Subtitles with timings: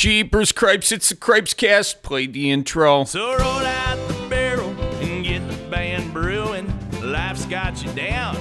[0.00, 2.02] Jeepers Cripes, it's the Cripes cast.
[2.02, 3.04] Play the intro.
[3.04, 6.72] So roll out the barrel and get the band brewing.
[7.02, 8.34] Life's got you down,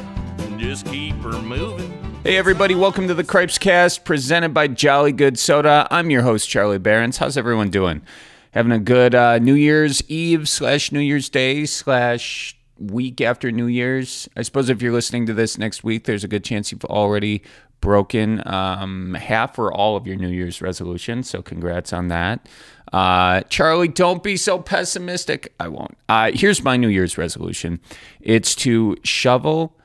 [0.57, 1.91] just keep her moving.
[2.23, 5.85] Hey everybody, welcome to the Cripes cast presented by Jolly Good Soda.
[5.91, 7.17] I'm your host Charlie Berens.
[7.17, 8.03] How's everyone doing?
[8.51, 13.67] Having a good uh, New Year's Eve slash New Year's Day slash week after New
[13.67, 14.29] Year's.
[14.37, 17.44] I suppose if you're listening to this next week, there's a good chance you've already
[17.81, 21.29] broken um, half or all of your New Year's resolutions.
[21.29, 22.48] So congrats on that.
[22.91, 25.53] Uh, Charlie, don't be so pessimistic.
[25.59, 25.97] I won't.
[26.07, 27.79] Uh, here's my New Year's resolution
[28.20, 29.75] it's to shovel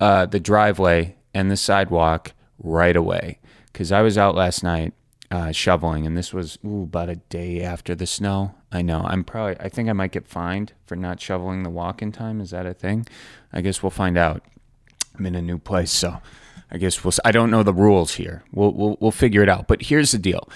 [0.00, 3.38] uh, the driveway and the sidewalk right away.
[3.72, 4.92] Because I was out last night
[5.30, 8.54] uh, shoveling, and this was ooh, about a day after the snow.
[8.70, 9.02] I know.
[9.04, 9.58] I'm probably.
[9.58, 12.40] I think I might get fined for not shoveling the walk in time.
[12.40, 13.06] Is that a thing?
[13.52, 14.42] I guess we'll find out.
[15.18, 16.20] I'm in a new place, so
[16.72, 17.12] I guess we'll.
[17.24, 18.42] I don't know the rules here.
[18.50, 19.68] We'll we'll, we'll figure it out.
[19.68, 20.48] But here's the deal.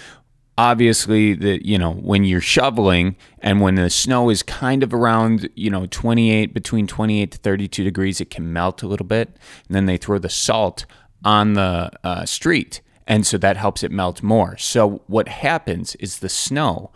[0.56, 5.50] Obviously, the you know when you're shoveling and when the snow is kind of around
[5.54, 9.36] you know 28 between 28 to 32 degrees, it can melt a little bit,
[9.68, 10.86] and then they throw the salt
[11.22, 14.56] on the uh, street, and so that helps it melt more.
[14.56, 16.90] So what happens is the snow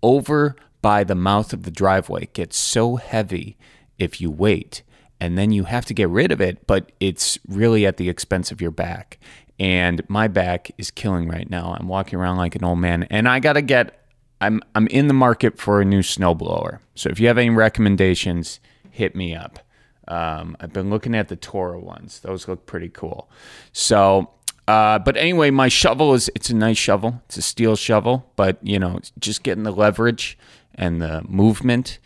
[0.00, 3.58] over by the mouth of the driveway gets so heavy
[3.98, 4.82] if you wait
[5.20, 8.50] and then you have to get rid of it, but it's really at the expense
[8.50, 9.18] of your back.
[9.58, 11.76] And my back is killing right now.
[11.78, 13.96] I'm walking around like an old man, and I gotta get.
[14.40, 16.78] I'm I'm in the market for a new snowblower.
[16.94, 18.58] So if you have any recommendations,
[18.90, 19.58] hit me up.
[20.08, 23.30] Um, I've been looking at the Toro ones; those look pretty cool.
[23.72, 24.30] So,
[24.66, 27.20] uh, but anyway, my shovel is it's a nice shovel.
[27.26, 30.38] It's a steel shovel, but you know, just getting the leverage
[30.74, 31.98] and the movement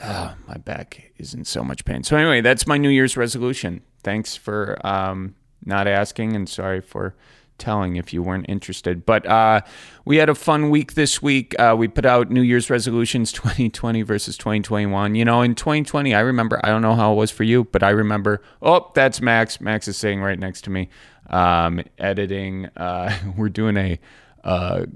[0.00, 2.02] uh, my back is in so much pain.
[2.02, 3.82] So anyway, that's my New Year's resolution.
[4.02, 7.14] Thanks for um, not asking, and sorry for
[7.60, 9.06] telling if you weren't interested.
[9.06, 9.60] But uh,
[10.04, 11.54] we had a fun week this week.
[11.60, 15.14] Uh, we put out New Year's resolutions 2020 versus 2021.
[15.14, 16.60] You know, in 2020, I remember.
[16.64, 18.42] I don't know how it was for you, but I remember.
[18.60, 19.60] Oh, that's Max.
[19.60, 20.88] Max is sitting right next to me,
[21.28, 22.66] um, editing.
[22.76, 24.00] Uh, we're doing a.
[24.42, 24.86] Uh,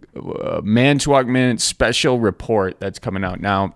[0.62, 3.74] Manitowoc Minute special report that's coming out now.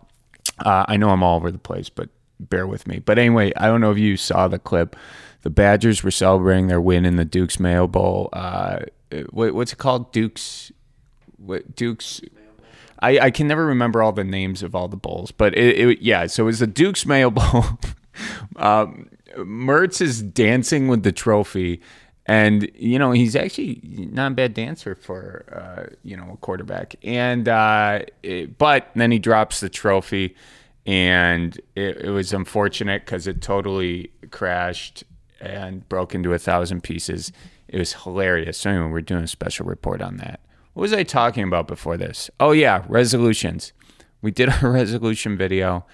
[0.58, 2.08] Uh, I know I'm all over the place, but
[2.40, 2.98] bear with me.
[2.98, 4.96] But anyway, I don't know if you saw the clip.
[5.42, 8.28] The Badgers were celebrating their win in the Duke's Mayo Bowl.
[8.32, 8.80] Uh,
[9.30, 10.12] what, what's it called?
[10.12, 10.72] Duke's.
[11.36, 12.20] What, Duke's.
[13.00, 16.02] I, I can never remember all the names of all the bowls, but it, it
[16.02, 16.26] yeah.
[16.26, 17.64] So it was the Duke's Mayo Bowl.
[18.56, 21.80] um, Mertz is dancing with the trophy,
[22.28, 23.80] and you know he's actually
[24.12, 26.94] not a bad dancer for uh, you know a quarterback.
[27.02, 30.36] And uh, it- but then he drops the trophy,
[30.86, 35.04] and it, it was unfortunate because it totally crashed
[35.40, 37.32] and broke into a thousand pieces.
[37.68, 38.58] It was hilarious.
[38.58, 40.40] So anyway, we're doing a special report on that.
[40.74, 42.30] What was I talking about before this?
[42.38, 43.72] Oh yeah, resolutions.
[44.22, 45.86] We did our resolution video.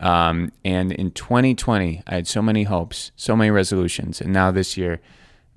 [0.00, 4.76] Um, and in 2020, I had so many hopes, so many resolutions, and now this
[4.76, 5.00] year,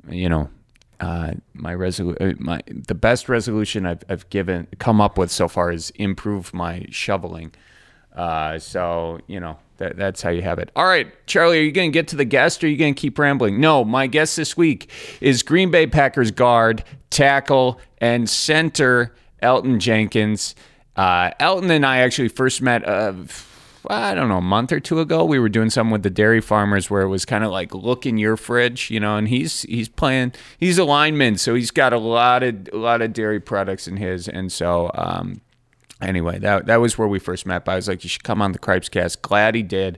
[0.10, 0.50] you know,
[1.00, 5.48] uh, my resolu- uh, my the best resolution I've, I've given come up with so
[5.48, 7.54] far is improve my shoveling.
[8.16, 10.70] Uh, so you know that that's how you have it.
[10.76, 12.94] All right, Charlie, are you going to get to the guest, or are you going
[12.94, 13.60] to keep rambling?
[13.60, 14.92] No, my guest this week
[15.22, 20.56] is Green Bay Packers guard, tackle, and center Elgton Jenkins.
[20.96, 22.88] Uh, Elgton and I actually first met.
[22.88, 23.14] Uh,
[23.90, 26.42] I don't know, a month or two ago, we were doing something with the dairy
[26.42, 29.64] farmers where it was kind of like look in your fridge, you know, and he's
[29.64, 33.40] he's playing he's a lineman, so he's got a lot of a lot of dairy
[33.40, 35.42] products in his, and so um,
[36.02, 37.66] anyway, that that was where we first met.
[37.66, 39.22] But I was like, you should come on the Cripes cast.
[39.22, 39.98] Glad he did.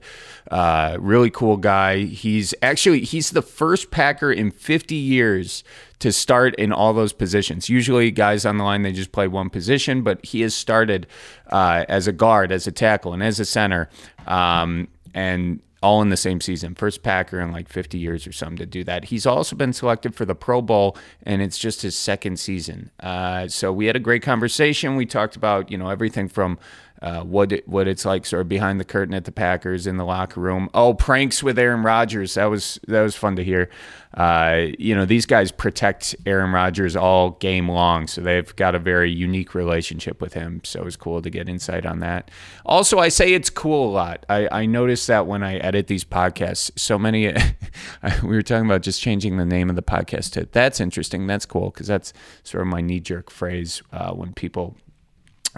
[0.51, 1.99] Uh, really cool guy.
[2.03, 5.63] He's actually he's the first Packer in 50 years
[5.99, 7.69] to start in all those positions.
[7.69, 11.07] Usually, guys on the line they just play one position, but he has started
[11.47, 13.89] uh, as a guard, as a tackle, and as a center,
[14.27, 16.73] um, and all in the same season.
[16.75, 19.05] First Packer in like 50 years or something to do that.
[19.05, 22.89] He's also been selected for the Pro Bowl, and it's just his second season.
[23.01, 24.95] Uh, so we had a great conversation.
[24.95, 26.57] We talked about you know everything from
[27.03, 29.97] uh, what it, what it's like sort of behind the curtain at the Packers in
[29.97, 30.69] the locker room.
[30.73, 32.35] Oh, pranks with Aaron Rodgers.
[32.35, 33.69] That was that was fun to hear.
[34.13, 38.79] Uh, you know these guys protect Aaron Rodgers all game long, so they've got a
[38.79, 40.61] very unique relationship with him.
[40.63, 42.31] So it was cool to get insight on that.
[42.65, 44.25] Also, I say it's cool a lot.
[44.29, 47.33] I, I notice that when I edit these podcasts, so many.
[48.23, 51.27] we were talking about just changing the name of the podcast to that's interesting.
[51.27, 52.13] That's cool because that's
[52.43, 54.77] sort of my knee jerk phrase uh, when people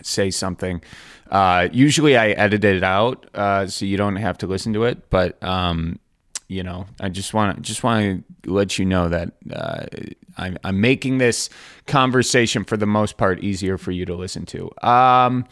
[0.03, 0.81] say something.
[1.29, 5.09] Uh, usually I edit it out uh, so you don't have to listen to it,
[5.09, 5.99] but um,
[6.47, 9.85] you know, I just want to just want to let you know that uh,
[10.37, 11.49] I'm, I'm making this
[11.87, 14.69] conversation for the most part easier for you to listen to.
[14.87, 15.45] Um,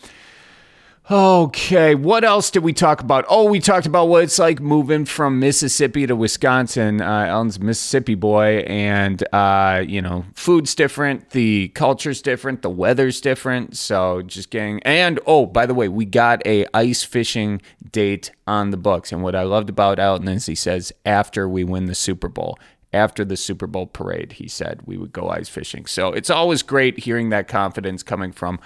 [1.11, 3.25] Okay, what else did we talk about?
[3.27, 7.01] Oh, we talked about what it's like moving from Mississippi to Wisconsin.
[7.01, 12.69] Uh, Elgton's a Mississippi boy, and uh, you know, food's different, the culture's different, the
[12.69, 13.75] weather's different.
[13.75, 17.61] So just getting and oh, by the way, we got a ice fishing
[17.91, 19.11] date on the books.
[19.11, 22.57] And what I loved about Elton is he says after we win the Super Bowl.
[22.93, 25.87] After the Super Bowl parade, he said we would go ice fishing.
[25.87, 28.59] So it's always great hearing that confidence coming from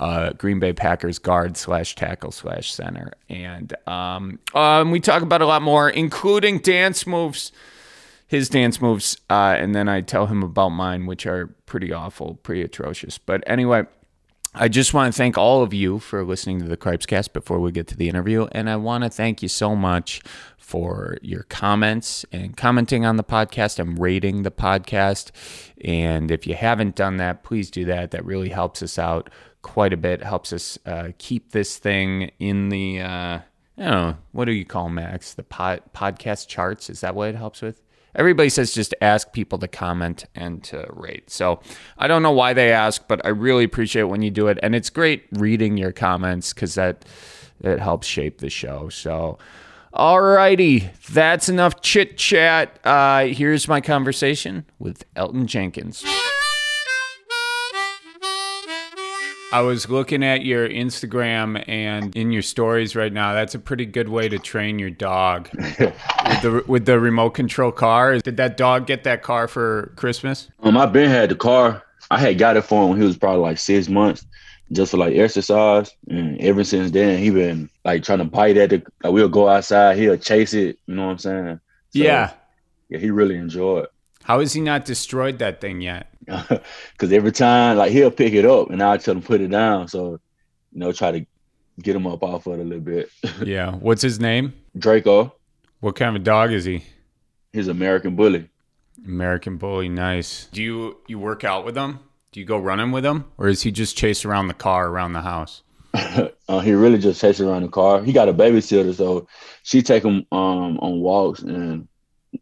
[0.00, 3.12] uh, Green Bay Packers guard slash tackle slash center.
[3.28, 7.52] And um, um, we talk about a lot more, including dance moves,
[8.26, 9.18] his dance moves.
[9.28, 13.18] Uh, and then I tell him about mine, which are pretty awful, pretty atrocious.
[13.18, 13.84] But anyway,
[14.54, 17.60] I just want to thank all of you for listening to the Cripes Cast before
[17.60, 18.48] we get to the interview.
[18.52, 20.22] And I want to thank you so much
[20.56, 25.30] for your comments and commenting on the podcast and rating the podcast.
[25.84, 28.12] And if you haven't done that, please do that.
[28.12, 29.28] That really helps us out
[29.62, 30.22] quite a bit.
[30.22, 33.38] Helps us uh, keep this thing in the uh,
[33.78, 36.90] I don't know what do you call Max the pod, podcast charts?
[36.90, 37.80] Is that what it helps with?
[38.14, 41.30] Everybody says just ask people to comment and to rate.
[41.30, 41.60] So
[41.96, 44.74] I don't know why they ask, but I really appreciate when you do it, and
[44.74, 47.04] it's great reading your comments because that
[47.62, 48.88] it helps shape the show.
[48.88, 49.38] So.
[49.92, 52.78] Alrighty, that's enough chit chat.
[52.84, 56.04] Uh, here's my conversation with Elgton Jenkins.
[59.52, 63.34] I was looking at your Instagram and in your stories right now.
[63.34, 67.72] That's a pretty good way to train your dog with the with the remote control
[67.72, 68.18] car.
[68.18, 70.48] Did that dog get that car for Christmas?
[70.62, 71.82] Um, I've been had the car.
[72.12, 74.24] I had got it for him when he was probably like six months,
[74.70, 75.92] just for like exercise.
[76.08, 78.82] And ever since then, he been like trying to bite at the.
[79.02, 80.78] Like, we'll go outside, he'll chase it.
[80.86, 81.60] You know what I'm saying?
[81.90, 82.32] So, yeah.
[82.88, 83.86] Yeah, he really enjoyed.
[84.30, 86.06] How has he not destroyed that thing yet?
[86.92, 89.88] Because every time, like he'll pick it up, and I'll tell him put it down.
[89.88, 90.20] So,
[90.70, 91.26] you know, try to
[91.82, 93.10] get him up off of it a little bit.
[93.44, 93.72] yeah.
[93.72, 94.52] What's his name?
[94.78, 95.34] Draco.
[95.80, 96.84] What kind of dog is he?
[97.52, 98.48] He's American Bully.
[99.04, 100.46] American Bully, nice.
[100.52, 101.98] Do you you work out with him?
[102.30, 105.14] Do you go running with him, or is he just chase around the car around
[105.14, 105.64] the house?
[105.94, 108.00] uh, he really just chases around the car.
[108.04, 109.26] He got a babysitter, so
[109.64, 111.40] she take him um, on walks.
[111.40, 111.88] And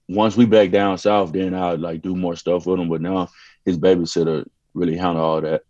[0.08, 2.88] once we back down south, then I'd like do more stuff with him.
[2.88, 3.28] But now
[3.64, 5.62] his babysitter really handle all that.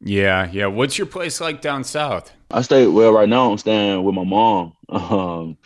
[0.00, 0.66] Yeah, yeah.
[0.66, 2.32] What's your place like down south?
[2.50, 3.50] I stay well right now.
[3.50, 4.74] I'm staying with my mom.
[4.92, 5.56] Um,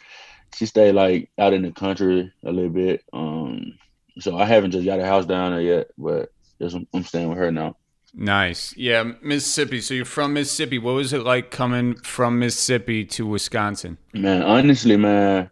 [0.56, 3.02] she stay like out in the country a little bit.
[3.12, 3.76] Um,
[4.20, 7.38] so I haven't just got a house down there yet, but just I'm staying with
[7.38, 7.76] her now.
[8.14, 8.74] Nice.
[8.76, 9.82] Yeah, Mississippi.
[9.82, 10.78] So you're from Mississippi.
[10.78, 13.98] What was it like coming from Mississippi to Wisconsin?
[14.14, 15.50] Man, honestly, man,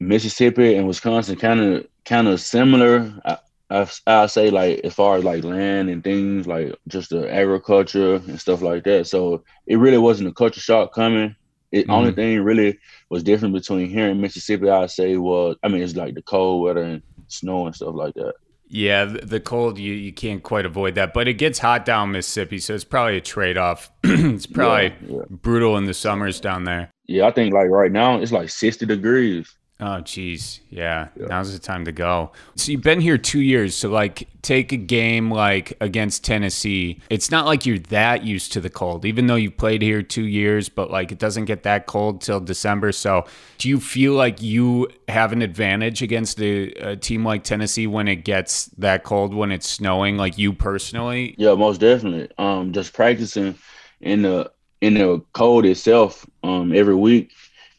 [0.00, 3.12] Mississippi and Wisconsin kind of kind of similar.
[3.24, 3.38] I,
[3.70, 8.16] I I say like as far as like land and things like just the agriculture
[8.16, 9.06] and stuff like that.
[9.06, 11.34] So it really wasn't a culture shock coming.
[11.72, 11.90] It mm-hmm.
[11.90, 14.70] only thing really was different between here and Mississippi.
[14.70, 18.14] I say was I mean it's like the cold weather and snow and stuff like
[18.14, 18.34] that.
[18.66, 22.58] Yeah, the cold you, you can't quite avoid that, but it gets hot down Mississippi,
[22.58, 23.92] so it's probably a trade off.
[24.04, 25.22] it's probably yeah, yeah.
[25.30, 26.90] brutal in the summers down there.
[27.06, 29.54] Yeah, I think like right now it's like sixty degrees.
[29.80, 30.60] Oh, geez.
[30.70, 31.08] Yeah.
[31.16, 31.26] yeah.
[31.26, 32.30] Now's the time to go.
[32.54, 33.74] So you've been here two years.
[33.74, 37.00] So, like, take a game like against Tennessee.
[37.10, 40.26] It's not like you're that used to the cold, even though you've played here two
[40.26, 42.92] years, but like it doesn't get that cold till December.
[42.92, 43.24] So,
[43.58, 48.06] do you feel like you have an advantage against a, a team like Tennessee when
[48.06, 51.34] it gets that cold, when it's snowing, like you personally?
[51.36, 52.28] Yeah, most definitely.
[52.38, 53.56] Um, just practicing
[54.00, 57.32] in the in the cold itself um every week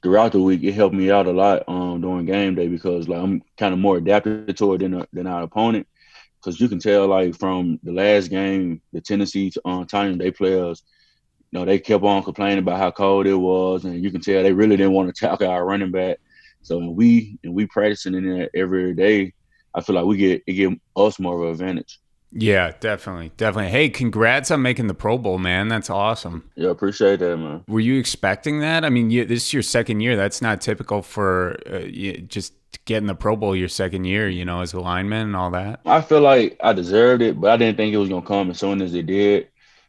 [0.05, 3.19] throughout the week, it helped me out a lot um, during game day because like
[3.19, 5.87] I'm kind of more adapted to it than, a, than our opponent.
[6.37, 10.83] Because you can tell like from the last game, the Tennessee um, Titans, they players,
[11.49, 14.43] you know, they kept on complaining about how cold it was, and you can tell
[14.43, 16.19] they really didn't want to tackle our running back.
[16.61, 19.33] So and we and we practicing in there every day.
[19.73, 21.99] I feel like we get it give us more of an advantage.
[22.37, 23.71] Yeah, definitely, definitely.
[23.71, 25.69] Hey, congrats on making the Pro Bowl, man.
[25.69, 26.43] That's awesome.
[26.55, 27.63] Yeah, appreciate that, man.
[27.69, 28.83] Were you expecting that?
[28.83, 30.17] I mean, you, this is your second year.
[30.17, 34.27] That's not typical for uh, you, just getting the Pro Bowl your second year.
[34.27, 35.79] You know, as a lineman and all that.
[35.85, 38.59] I feel like I deserved it, but I didn't think it was gonna come as
[38.59, 39.47] soon as it did.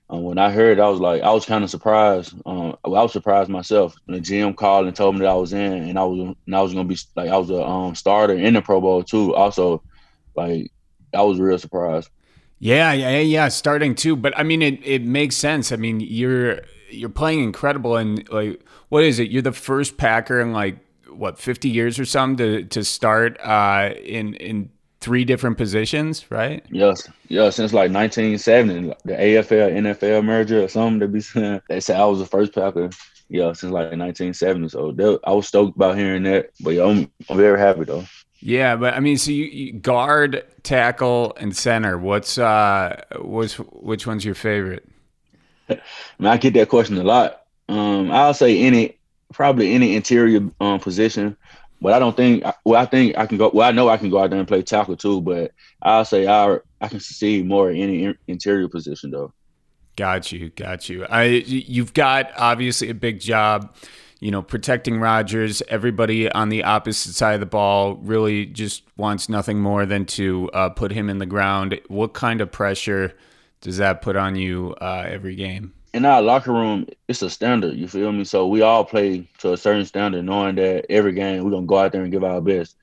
[0.09, 2.33] Um, when I heard, I was like, I was kind of surprised.
[2.47, 3.97] Um, I was surprised myself.
[4.05, 6.55] When the GM called and told me that I was in, and I was, and
[6.55, 9.35] I was gonna be like, I was a um, starter in the Pro Bowl too.
[9.35, 9.83] Also,
[10.37, 10.71] like,
[11.13, 12.09] I was real surprised.
[12.59, 14.17] Yeah, yeah, yeah, starting too.
[14.17, 15.73] But I mean, it, it makes sense.
[15.73, 16.61] I mean, you're
[16.91, 19.31] you're playing incredible, and like, what is it?
[19.31, 23.91] You're the first Packer in like what 50 years or something to to start uh,
[24.03, 24.71] in in
[25.01, 26.65] three different positions, right?
[26.71, 30.99] Yes, yeah, since like 1970, the AFL NFL merger or something.
[30.99, 32.91] They be saying they said I was the first Packer.
[33.29, 34.69] Yeah, since like 1970.
[34.69, 36.51] So I was stoked about hearing that.
[36.61, 38.05] But yeah, I'm, I'm very happy though.
[38.41, 41.99] Yeah, but I mean, so you, you guard, tackle, and center.
[41.99, 44.87] What's uh, what's which one's your favorite?
[45.69, 45.81] I,
[46.19, 47.43] mean, I get that question a lot.
[47.69, 48.99] Um, I'll say any,
[49.33, 51.37] probably any interior um, position,
[51.81, 52.45] but I don't think.
[52.65, 53.51] Well, I think I can go.
[53.53, 55.53] Well, I know I can go out there and play tackle too, but
[55.83, 59.33] I'll say I I can succeed more in any interior position though.
[59.97, 61.07] Got you, got you.
[61.07, 63.75] I you've got obviously a big job
[64.21, 65.63] you know, protecting Rodgers.
[65.69, 70.51] Everybody on the opposite side of the ball really just wants nothing more than to
[70.53, 71.79] uh, put him in the ground.
[71.89, 73.15] What kind of pressure
[73.61, 75.75] does that put on you uh, every game?
[75.93, 77.75] In our locker room, it's a standard.
[77.75, 78.25] You feel me?
[78.25, 81.79] So we all play to a certain standard, knowing that every game we're gonna go
[81.79, 82.77] out there and give our best.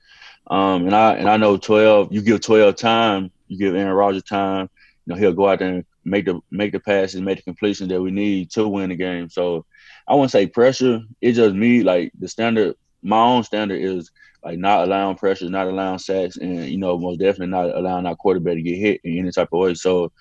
[0.48, 2.12] Um, and I and I know twelve.
[2.12, 3.30] You give twelve time.
[3.48, 4.68] You give Aaron Rodgers time.
[5.06, 7.88] You know he'll go out there and make the make the passes, make the completion
[7.88, 9.28] that we need to win the game.
[9.28, 9.64] So
[10.06, 11.00] I wouldn't say pressure.
[11.20, 12.74] It's just me like the standard.
[13.02, 14.10] My own standard is
[14.42, 18.16] like not allowing pressure, not allowing sacks, and you know most definitely not allowing our
[18.16, 19.74] quarterback to get hit in any type of way.
[19.74, 20.12] So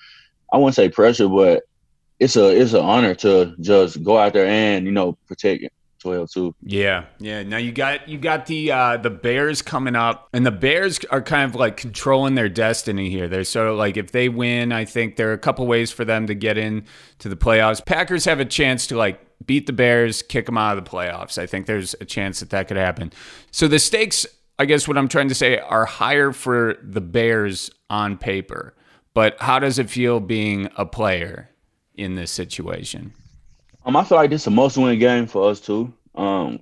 [0.52, 1.64] I wouldn't say pressure, but
[2.20, 5.66] it's a it's an honor to just go out there and you know protect
[6.04, 6.56] 12 too.
[6.62, 7.44] Yeah, yeah.
[7.44, 11.22] Now you got you got the uh, the Bears coming up, and the Bears are
[11.22, 13.30] kind of like controlling their destiny here.
[13.30, 16.04] They're sort of like if they win, I think there are a couple ways for
[16.04, 16.86] them to get in
[17.20, 17.84] to the playoffs.
[17.84, 21.38] Packers have a chance to like beat the Bears, kick them out of the playoffs.
[21.38, 23.14] I think there's a chance that that could happen.
[23.52, 24.26] So the stakes,
[24.60, 28.76] I guess, what I'm trying to say, are higher for the Bears on paper.
[29.14, 31.50] But how does it feel being a player
[31.96, 33.14] in this situation?
[33.86, 35.94] Um, I feel like this is a must-win game for us too.
[36.16, 36.60] Um,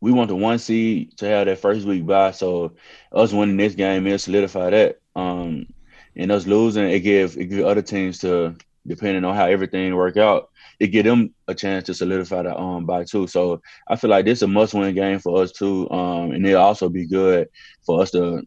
[0.00, 2.72] we want the one seed to have that first week bye, so
[3.12, 5.00] us winning this game is solidify that.
[5.16, 5.66] Um,
[6.14, 8.56] and us losing, it give it give other teams to
[8.86, 12.84] depending on how everything work out, it give them a chance to solidify the um
[12.86, 13.26] bye too.
[13.26, 15.88] So I feel like this is a must-win game for us too.
[15.90, 17.48] Um, and it'll also be good
[17.84, 18.42] for us to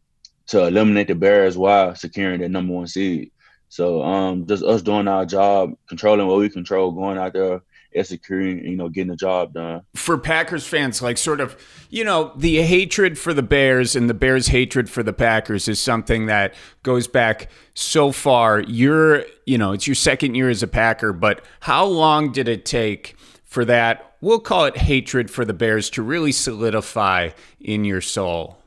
[0.47, 3.31] to eliminate the Bears while securing that number one seed.
[3.71, 7.61] So um, just us doing our job, controlling what we control, going out there
[7.95, 9.81] executing, you know, getting the job done.
[9.95, 11.55] For Packers fans, like sort of,
[11.89, 15.79] you know, the hatred for the Bears and the Bears' hatred for the Packers is
[15.79, 18.59] something that goes back so far.
[18.59, 22.65] You're, you know, it's your second year as a Packer, but how long did it
[22.65, 28.01] take for that, we'll call it hatred for the Bears, to really solidify in your
[28.01, 28.60] soul?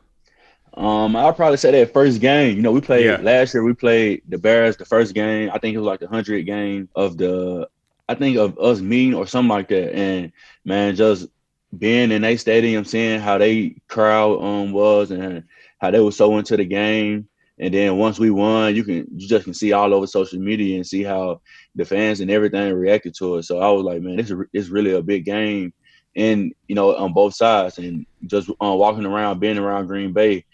[0.76, 2.56] Um, I'll probably say that first game.
[2.56, 3.18] You know, we played yeah.
[3.20, 3.62] last year.
[3.62, 5.50] We played the Bears the first game.
[5.52, 7.68] I think it was like the hundred game of the
[8.08, 9.94] I think of us meeting or something like that.
[9.94, 10.32] And
[10.64, 11.28] man, just
[11.76, 15.44] being in a stadium, seeing how they crowd um was and
[15.78, 17.28] how they were so into the game.
[17.58, 20.76] And then once we won, you can you just can see all over social media
[20.76, 21.40] and see how
[21.76, 23.44] the fans and everything reacted to it.
[23.44, 25.72] So I was like, man, this is it's really a big game,
[26.16, 27.78] and you know on both sides.
[27.78, 30.44] And just uh, walking around, being around Green Bay,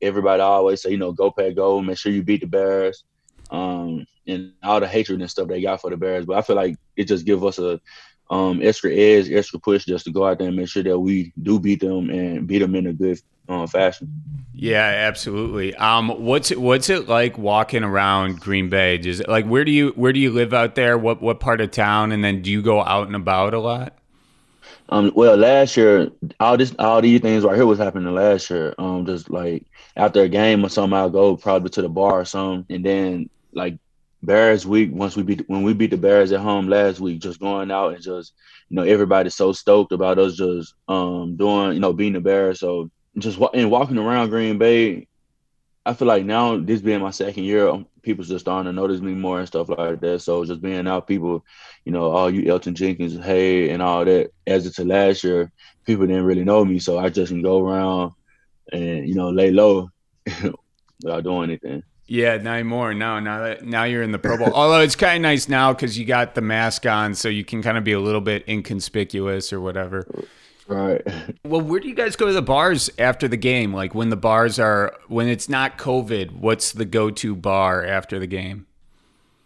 [0.00, 3.04] everybody always say, you know, go pack, go, make sure you beat the Bears
[3.50, 6.26] um, and all the hatred and stuff they got for the Bears.
[6.26, 7.80] But I feel like it just give us a
[8.28, 11.32] um, extra edge, extra push just to go out there and make sure that we
[11.42, 14.10] do beat them and beat them in a good um, fashion.
[14.52, 15.74] Yeah, absolutely.
[15.76, 18.96] Um, what's it, what's it like walking around Green Bay?
[18.96, 20.98] Is it like where do you where do you live out there?
[20.98, 22.10] What what part of town?
[22.10, 23.96] And then do you go out and about a lot?
[24.88, 28.74] Um, well, last year, all this, all these things right here was happening last year.
[28.78, 29.64] Um, just like
[29.96, 33.30] after a game or something, I'll go probably to the bar or something, and then
[33.52, 33.78] like
[34.22, 37.40] Bears week once we beat when we beat the Bears at home last week, just
[37.40, 38.32] going out and just
[38.68, 42.60] you know everybody's so stoked about us just um doing you know beating the Bears.
[42.60, 45.06] So just and walking around Green Bay,
[45.86, 49.00] I feel like now this being my second year, um, people's just starting to notice
[49.00, 50.20] me more and stuff like that.
[50.20, 51.44] So just being out, people,
[51.84, 54.30] you know, all you Elgton Jenkins, hey, and all that.
[54.46, 55.50] As it's to last year,
[55.84, 58.12] people didn't really know me, so I just can go around
[58.72, 59.90] and you know lay low
[61.02, 61.82] without doing anything.
[62.08, 62.94] Yeah, nine more.
[62.94, 64.52] No, now that now you're in the Pro Bowl.
[64.54, 67.62] Although it's kind of nice now because you got the mask on, so you can
[67.62, 70.06] kind of be a little bit inconspicuous or whatever.
[70.68, 71.02] Right.
[71.44, 73.72] Well, where do you guys go to the bars after the game?
[73.72, 78.26] Like when the bars are when it's not COVID, what's the go-to bar after the
[78.26, 78.66] game?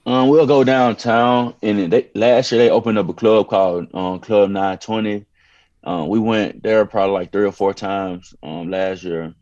[0.06, 4.18] Um, we'll go downtown, and they, last year they opened up a club called um,
[4.20, 5.26] Club Nine Twenty.
[5.84, 9.34] Um, we went there probably like three or four times um, last year.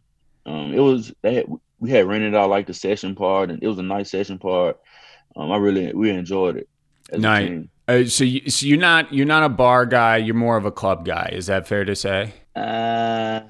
[0.47, 1.47] Um, it was they had,
[1.81, 4.79] we had rented out like the session part, and it was a nice session part.
[5.37, 6.69] Um, I really we enjoyed it.
[7.15, 7.53] Nice.
[7.87, 10.19] Uh, so, you, so you're not you're not a bar guy.
[10.19, 11.31] You're more of a club guy.
[11.33, 12.35] Is that fair to say?
[12.55, 13.41] Uh,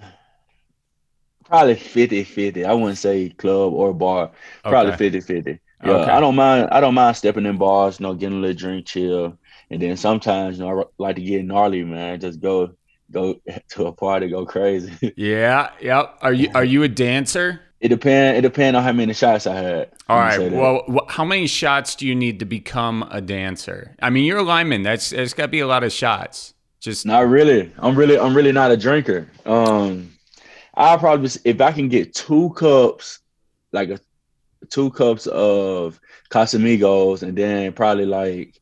[1.44, 2.64] Probably 50-50.
[2.64, 4.32] I wouldn't say club or bar.
[4.68, 4.96] Probably Okay.
[4.96, 5.60] 50-50.
[5.82, 6.10] Yeah, Okay.
[6.10, 6.68] I don't mind.
[6.72, 9.38] I don't mind stepping in bars, you know, getting a little drink, chill,
[9.70, 12.20] and then sometimes, you know, I like to get gnarly, man.
[12.20, 12.74] Just go,
[13.10, 14.92] go to a party, go crazy.
[15.16, 16.18] Yeah, yep.
[16.20, 17.60] Are you are you a dancer?
[17.80, 18.36] it depend.
[18.36, 19.92] It depend on how many shots I had.
[20.08, 20.50] All right.
[20.50, 23.94] Well, how many shots do you need to become a dancer?
[24.02, 24.82] I mean, you're a lineman.
[24.82, 26.54] That's there's got to be a lot of shots.
[26.80, 27.72] Just Not really.
[27.78, 29.28] I'm really I'm really not a drinker.
[29.46, 30.12] Um
[30.74, 33.20] I'll probably if I can get two cups,
[33.72, 34.00] like a
[34.70, 36.00] two cups of
[36.30, 38.60] Casamigos and then probably like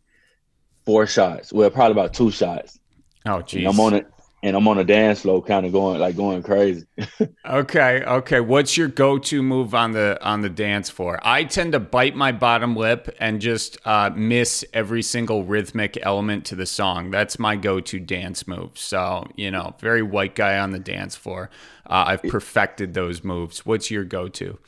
[0.84, 1.52] four shots.
[1.52, 2.78] Well, probably about two shots.
[3.26, 3.66] oh, And geez.
[3.66, 4.06] I'm on it
[4.46, 6.86] and I'm on a dance floor kind of going like going crazy.
[7.44, 8.40] Okay, okay.
[8.40, 11.20] What's your go-to move on the on the dance floor?
[11.22, 16.44] I tend to bite my bottom lip and just uh, miss every single rhythmic element
[16.46, 17.12] to the song.
[17.12, 18.76] That's my go-to dance move.
[18.78, 21.50] So you know, very white guy on the dance floor.
[21.86, 23.64] Uh, I've perfected those moves.
[23.64, 24.58] What's your go-to?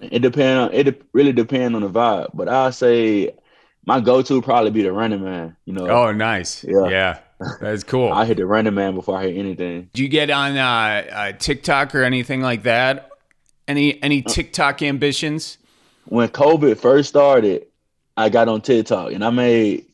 [0.00, 2.30] It depend on it really depend on the vibe.
[2.34, 3.34] But I'll say
[3.86, 5.56] my go to probably be the running man.
[5.64, 6.64] You know, Oh, nice.
[6.64, 6.88] Yeah.
[6.88, 7.18] yeah
[7.60, 8.12] that's cool.
[8.12, 9.90] I hit the running man before I hit anything.
[9.92, 13.10] Do you get on uh, uh, TikTok or anything like that?
[13.68, 15.58] Any any TikTok ambitions?
[16.08, 17.66] when COVID first started,
[18.16, 19.86] I got on TikTok and I made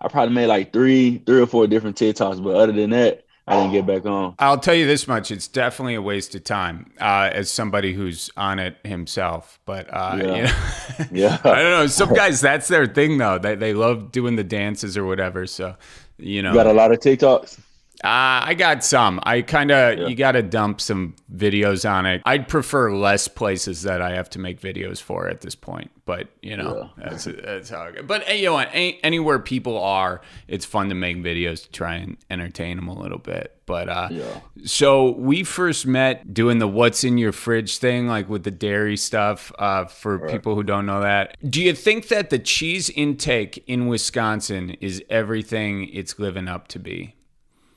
[0.00, 3.56] I probably made like three, three or four different TikToks, but other than that, I
[3.56, 4.34] didn't get back on.
[4.38, 8.30] I'll tell you this much: it's definitely a waste of time uh, as somebody who's
[8.36, 9.58] on it himself.
[9.64, 10.24] But uh, Yeah.
[10.24, 11.38] you know, Yeah.
[11.44, 11.86] I don't know.
[11.86, 13.38] Some guys, that's their thing, though.
[13.38, 15.46] They they love doing the dances or whatever.
[15.46, 15.76] So,
[16.20, 17.58] you know, You got a lot of TikToks.
[18.02, 19.20] Uh, I got some.
[19.24, 20.06] I kind of Yeah.
[20.06, 22.22] you got to dump some videos on it.
[22.24, 25.90] I'd prefer less places that I have to make videos for at this point.
[26.06, 27.82] But you know, that's that's how.
[27.82, 28.02] I go.
[28.02, 32.16] But you know, what, anywhere people are, it's fun to make videos to try and
[32.30, 33.54] entertain them a little bit.
[33.66, 34.40] But uh, Yeah.
[34.64, 38.96] so we first met doing the "What's in your fridge" thing, like with the dairy
[38.96, 39.52] stuff.
[39.58, 43.86] Uh, for people who don't know that, do you think that the cheese intake in
[43.86, 47.14] Wisconsin is everything it's living up to be?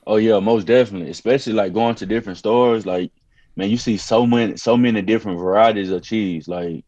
[0.06, 1.10] Oh yeah, most definitely.
[1.10, 2.86] Especially like going to different stores.
[2.86, 3.10] Like,
[3.56, 6.48] man, you see so many so many different varieties of cheese.
[6.48, 6.84] Like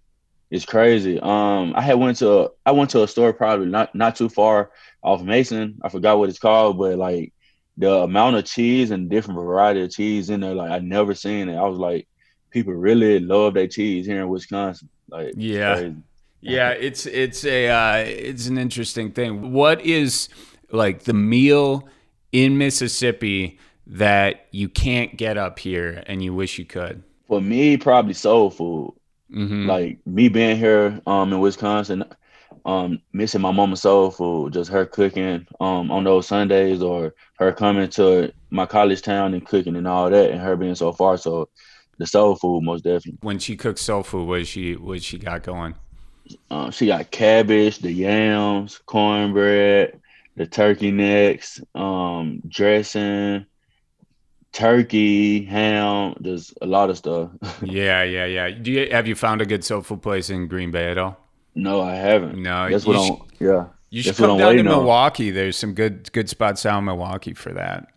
[0.50, 1.18] it's crazy.
[1.20, 4.70] Um I had went to I went to a store probably not not too far
[5.02, 5.78] off Mason.
[5.82, 7.32] I forgot what it's called, but like
[7.78, 11.48] the amount of cheese and different variety of cheese in there, like I never seen
[11.48, 11.56] it.
[11.56, 12.08] I was like,
[12.50, 14.88] people really love their cheese here in Wisconsin.
[15.08, 15.74] Like Yeah.
[15.74, 15.96] crazy.
[16.42, 19.52] Yeah, it's it's a uh, it's an interesting thing.
[19.52, 20.28] What is
[20.70, 21.88] like the meal
[22.32, 27.02] in Mississippi that you can't get up here and you wish you could?
[27.28, 28.94] For me, probably soul food.
[29.32, 32.04] hmm like me being here um in Wisconsin,
[32.64, 37.52] um missing my mama's soul food, just her cooking um on those Sundays or her
[37.52, 41.16] coming to my college town and cooking and all that and her being so far.
[41.18, 41.48] So
[41.98, 43.20] the soul food most definitely.
[43.20, 45.74] When she cooks soul food, what she what she got going?
[46.50, 50.00] Um she got cabbage, the yams, cornbread,
[50.36, 53.46] the turkey necks, um, dressing,
[54.52, 56.14] turkey, ham.
[56.20, 57.30] There's a lot of stuff.
[57.62, 58.50] Yeah, yeah, yeah.
[58.50, 61.18] Do you have you found a good soul food place in Green Bay at all?
[61.54, 62.42] no, I haven't.
[62.42, 63.66] No, That's you what I'm yeah.
[63.90, 64.66] You should come down to on.
[64.66, 65.30] Milwaukee.
[65.30, 67.88] There's some good good spots out in Milwaukee for that.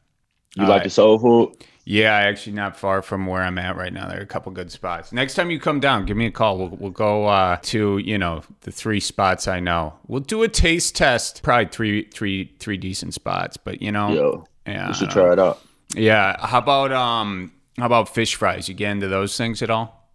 [0.56, 1.56] You Uh, like the soul food?
[1.89, 4.08] Yeah, actually, not far from where I'm at right now.
[4.08, 5.12] There are a couple good spots.
[5.12, 6.60] Next time you come down, give me a call.
[6.60, 9.95] We'll, we'll go uh, to you know the three spots I know.
[10.06, 11.41] We'll do a taste test.
[11.41, 13.58] Probably three, three, three decent spots.
[13.58, 15.63] But you know, Yo, yeah, you should try it out.
[15.95, 16.36] Yeah.
[16.45, 17.54] How about um?
[17.80, 18.69] How about fish fries?
[18.69, 20.12] You get into those things at all?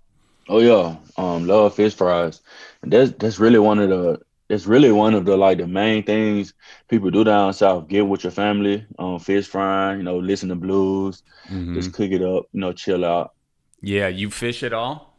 [0.48, 2.40] Oh yeah, um, love fish fries.
[2.82, 6.02] And that's that's really one of the that's really one of the like the main
[6.02, 6.54] things
[6.88, 7.88] people do down south.
[7.88, 11.74] Get with your family, um, fish frying, you know, listen to blues, Mhm.
[11.74, 13.32] just cook it up, you know, chill out.
[13.80, 14.08] Yeah.
[14.08, 15.12] You fish at all?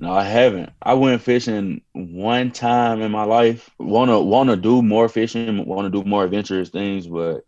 [0.00, 0.70] No, I haven't.
[0.80, 3.68] I went fishing one time in my life.
[3.78, 7.44] Wanna wanna do more fishing, wanna do more adventurous things, but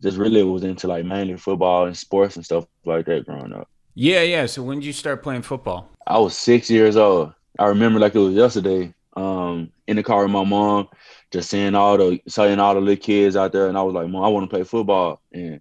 [0.00, 3.68] just really was into like mainly football and sports and stuff like that growing up.
[3.94, 4.46] Yeah, yeah.
[4.46, 5.90] So when did you start playing football?
[6.06, 7.32] I was six years old.
[7.58, 8.94] I remember like it was yesterday.
[9.16, 10.88] Um, in the car with my mom,
[11.32, 14.08] just seeing all the seeing all the little kids out there, and I was like,
[14.08, 15.60] "Mom, I want to play football." And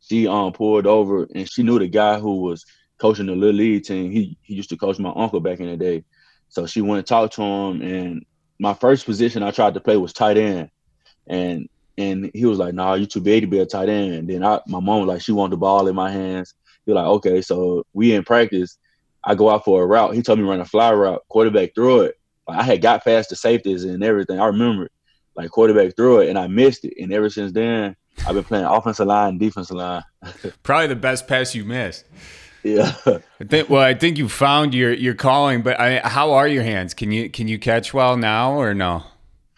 [0.00, 2.64] she um pulled over, and she knew the guy who was
[2.98, 4.10] coaching the little league team.
[4.10, 6.04] He he used to coach my uncle back in the day,
[6.48, 7.82] so she went and talked to him.
[7.82, 8.24] And
[8.58, 10.70] my first position I tried to play was tight end,
[11.26, 14.28] and and he was like, "Nah, you too big to be a tight end." And
[14.28, 16.54] then I, my mom was like, she wanted the ball in my hands.
[16.86, 18.78] He was like, "Okay," so we in practice.
[19.24, 20.14] I go out for a route.
[20.14, 21.22] He told me run a fly route.
[21.28, 22.14] Quarterback threw it.
[22.46, 24.38] Like, I had got past the safeties and everything.
[24.40, 24.92] I remember it.
[25.36, 26.94] Like quarterback threw it and I missed it.
[27.00, 30.04] And ever since then, I've been playing offensive line, defensive line.
[30.62, 32.04] Probably the best pass you missed.
[32.62, 32.92] Yeah.
[33.06, 33.68] I think.
[33.68, 36.94] Well, I think you found your your calling, but I, how are your hands?
[36.94, 39.02] Can you can you catch well now or no?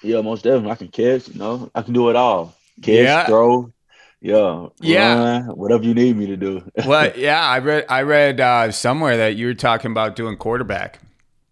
[0.03, 0.70] Yeah, most definitely.
[0.70, 1.70] I can catch, you know.
[1.75, 2.55] I can do it all.
[2.83, 3.27] Catch, Yeah.
[3.27, 3.72] throw,
[4.20, 4.66] yeah.
[4.81, 5.14] Yeah.
[5.18, 6.68] run, whatever you need me to do.
[6.87, 10.99] Well, yeah, I read I read uh, somewhere that you were talking about doing quarterback.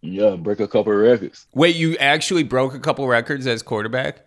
[0.05, 1.47] Yeah, break a couple of records.
[1.55, 4.21] Wait, you actually broke a couple records as quarterback?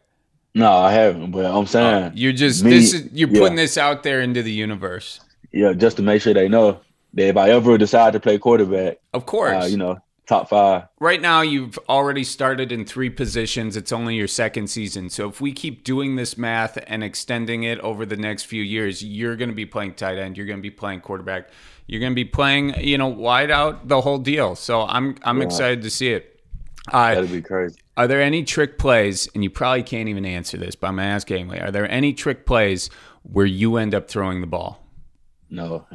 [0.56, 3.40] No, I haven't, but I'm saying You're just Me- this is you're yeah.
[3.40, 5.20] putting this out there into the universe.
[5.52, 6.80] yeah, just to make sure they know
[7.13, 9.66] that if I ever decide to play quarterback, Of course.
[9.66, 10.88] uh, you know, top five.
[11.00, 13.78] right now you've already started in three positions.
[13.78, 15.10] It's only your second season.
[15.12, 19.04] So if we keep doing this math and extending it over the next few years,
[19.04, 21.50] you're going to be playing tight end, you're going to be playing quarterback,
[21.88, 24.56] you're going to be playing, you know, wide out the whole deal.
[24.56, 25.45] So I'm I'm Yeah.
[25.45, 26.39] excited to see it.
[26.91, 27.78] Uh, That'd be crazy.
[27.97, 31.08] Are there any trick plays, and you probably can't even answer this, but I'm going
[31.08, 31.60] to ask anyway.
[31.60, 32.89] Are there any trick plays
[33.23, 34.84] where you end up throwing the ball?
[35.50, 35.86] No.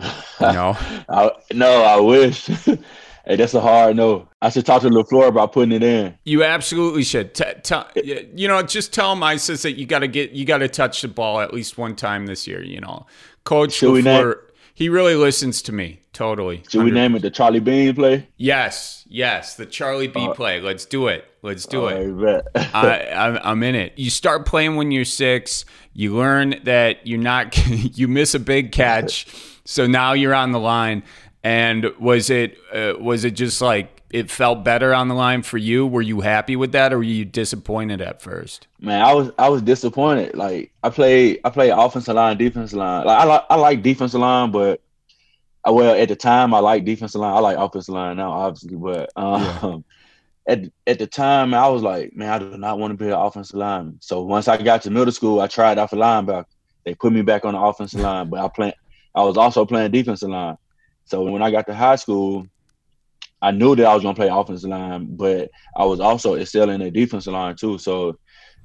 [0.41, 0.77] No.
[1.09, 2.47] I, no, I wish.
[3.27, 4.29] hey, that's a hard no.
[4.43, 6.15] I should talk to LaFleur about putting it in.
[6.25, 7.35] You absolutely should.
[7.35, 10.45] T- t- you know, just tell him I says that you got to get, you
[10.45, 12.63] got to touch the ball at least one time this year.
[12.63, 13.07] You know,
[13.45, 14.37] Coach Should LaFleur,
[14.75, 16.01] he really listens to me.
[16.13, 16.63] Totally.
[16.69, 18.29] Should we name it the Charlie Bean play?
[18.37, 20.61] Yes, yes, the Charlie B play.
[20.61, 21.25] Let's do it.
[21.43, 22.07] Let's do it.
[22.07, 22.75] Right, bet.
[22.75, 23.95] I, I'm, I'm in it.
[23.97, 25.65] You start playing when you're six.
[25.95, 27.57] You learn that you're not.
[27.69, 29.27] you miss a big catch,
[29.65, 31.03] so now you're on the line.
[31.43, 35.59] And was it uh, was it just like it felt better on the line for
[35.59, 35.87] you?
[35.87, 38.67] Were you happy with that, or were you disappointed at first?
[38.79, 40.37] Man, I was I was disappointed.
[40.37, 43.07] Like I played I played offensive line, defensive line.
[43.07, 44.81] Like I like I like defensive line, but
[45.67, 47.35] uh, well at the time I like defensive line.
[47.35, 49.85] I like offensive line now, obviously, but um,
[50.47, 53.19] at at the time I was like, man, I do not want to be an
[53.19, 53.99] offensive lineman.
[54.01, 56.45] So once I got to middle school, I tried out for linebacker.
[56.85, 58.75] They put me back on the offensive line, but I play
[59.15, 60.59] I was also playing defensive line.
[61.07, 62.47] So when I got to high school,
[63.43, 66.93] I knew that I was gonna play offensive line, but I was also excelling at
[66.93, 67.77] defensive line too.
[67.79, 68.17] So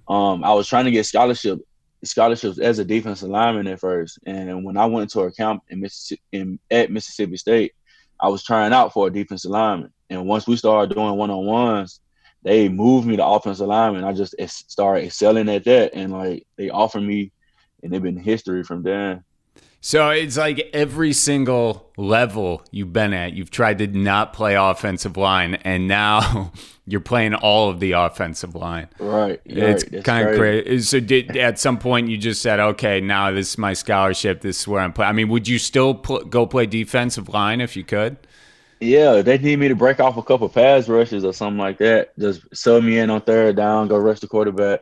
[0.07, 1.59] um, I was trying to get scholarship
[2.03, 4.19] scholarships as a defensive lineman at first.
[4.25, 7.73] And when I went to a camp in Mississippi in, at Mississippi State,
[8.19, 9.91] I was trying out for a defensive lineman.
[10.09, 11.99] And once we started doing one on ones,
[12.43, 14.03] they moved me to offensive lineman.
[14.03, 14.35] I just
[14.69, 17.31] started excelling at that, and like they offered me,
[17.83, 19.25] and they've been history from there.
[19.79, 25.17] So it's like every single level you've been at, you've tried to not play offensive
[25.17, 26.51] line, and now
[26.87, 28.87] you're playing all of the offensive line.
[28.99, 29.39] Right.
[29.45, 30.03] It's right.
[30.03, 30.63] Kind of crazy.
[30.63, 30.83] crazy.
[30.83, 34.41] So, did at some point you just said, "Okay, now this is my scholarship.
[34.41, 37.61] This is where I'm playing." I mean, would you still pl- go play defensive line
[37.61, 38.17] if you could?
[38.79, 42.17] Yeah, they need me to break off a couple pass rushes or something like that.
[42.19, 44.81] Just sub me in on third down, go rush the quarterback.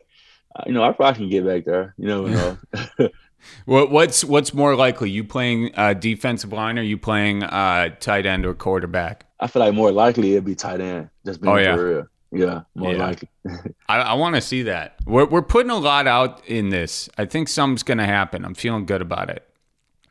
[0.54, 1.94] Uh, you know, I probably can get back there.
[1.96, 2.28] You never
[2.98, 3.08] know.
[3.64, 8.26] What, what's what's more likely, you playing uh, defensive line or you playing uh, tight
[8.26, 9.26] end or quarterback?
[9.40, 11.10] I feel like more likely it'd be tight end.
[11.24, 11.74] Just being Oh, yeah.
[11.74, 12.06] real.
[12.32, 12.98] Yeah, more Yeah.
[12.98, 13.28] likely.
[13.88, 14.96] I, I want to see that.
[15.06, 17.08] We're we're putting a lot out in this.
[17.18, 18.44] I think something's going to happen.
[18.44, 19.46] I'm feeling good about it.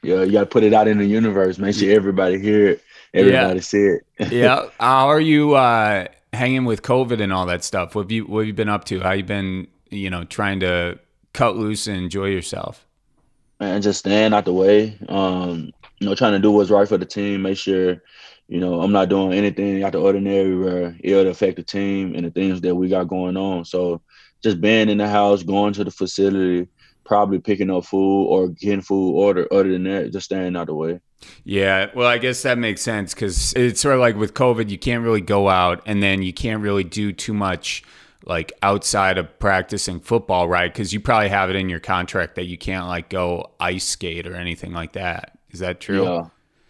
[0.02, 1.58] Yeah, you got to put it out in the universe.
[1.58, 2.84] Make sure everybody hear it.
[3.14, 4.04] Everybody see it.
[4.32, 4.68] yeah.
[4.80, 7.96] How are you uh, hanging with COVID and all that stuff?
[7.96, 9.00] What have you What have you been up to?
[9.00, 9.68] How you been?
[9.90, 11.00] You know, trying to
[11.34, 12.85] cut loose and enjoy yourself.
[13.60, 14.98] Man, just staying out the way.
[15.08, 17.44] Um, you know, trying to do what's right for the team.
[17.44, 18.02] Make sure,
[18.48, 22.26] you know, I'm not doing anything out the ordinary where it'll affect the team and
[22.26, 23.64] the things that we got going on.
[23.66, 24.02] So
[24.44, 26.68] just being in the house, going to the facility,
[27.06, 29.48] probably picking up food or getting food order.
[29.52, 31.00] Other than that, just staying out the way.
[31.44, 34.78] Yeah, well, I guess that makes sense because it's sort of like with COVID, you
[34.78, 37.84] can't really go out and then you can't really do too much
[38.26, 40.72] like outside of practicing football, right?
[40.72, 44.28] Because you probably have it in your contract that you can't like go ice skate
[44.28, 45.38] or anything like that.
[45.52, 46.04] Is that true?
[46.04, 46.26] Yeah,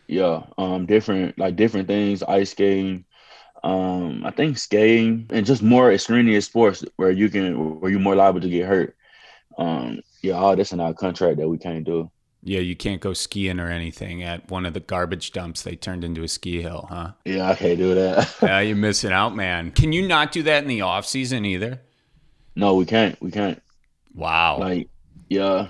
[0.08, 0.44] yeah.
[0.58, 2.24] Um, different like different things.
[2.24, 3.06] Ice skating.
[3.64, 8.16] Um, I think skating and just more extraneous sports where you can where you're more
[8.16, 8.96] liable to get hurt.
[9.58, 12.12] Um, yeah, all this in our contract that we can't do.
[12.48, 16.04] Yeah, you can't go skiing or anything at one of the garbage dumps they turned
[16.04, 17.14] into a ski hill, huh?
[17.26, 18.36] Yeah, I can't do that.
[18.42, 19.72] yeah, you're missing out, man.
[19.72, 21.82] Can you not do that in the off season either?
[22.56, 23.20] no, we can't.
[23.22, 23.62] We can't.
[24.14, 24.60] Wow.
[24.60, 24.88] Like,
[25.28, 25.68] yeah.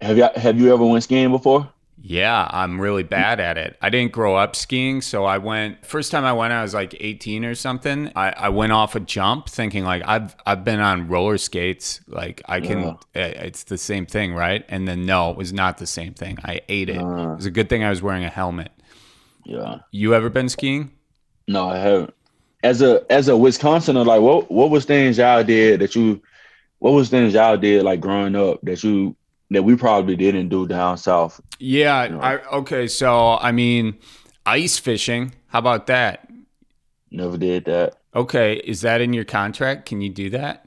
[0.00, 1.68] Have you have you ever went skiing before?
[2.06, 3.78] Yeah, I'm really bad at it.
[3.80, 6.94] I didn't grow up skiing, so I went first time I went I was like
[7.00, 8.12] 18 or something.
[8.14, 12.42] I, I went off a jump thinking like I've I've been on roller skates, like
[12.44, 14.66] I can eh, it's the same thing, right?
[14.68, 16.36] And then no, it was not the same thing.
[16.44, 16.98] I ate it.
[16.98, 17.32] Uh.
[17.32, 18.70] it was a good thing I was wearing a helmet.
[19.46, 19.78] Yeah.
[19.90, 20.90] You ever been skiing?
[21.48, 22.14] No, I haven't.
[22.62, 26.20] As a as a Wisconsin, like what what was things y'all did that you
[26.80, 29.16] what was things y'all did like growing up that you
[29.54, 31.40] that we probably didn't do down south?
[31.58, 32.20] Yeah, No.
[32.20, 33.96] I okay, so I mean
[34.46, 35.34] Ice fishing.
[35.48, 36.28] How about that?
[37.10, 37.94] Never did that.
[38.14, 39.86] Okay, is that in your contract?
[39.86, 40.66] Can you do that?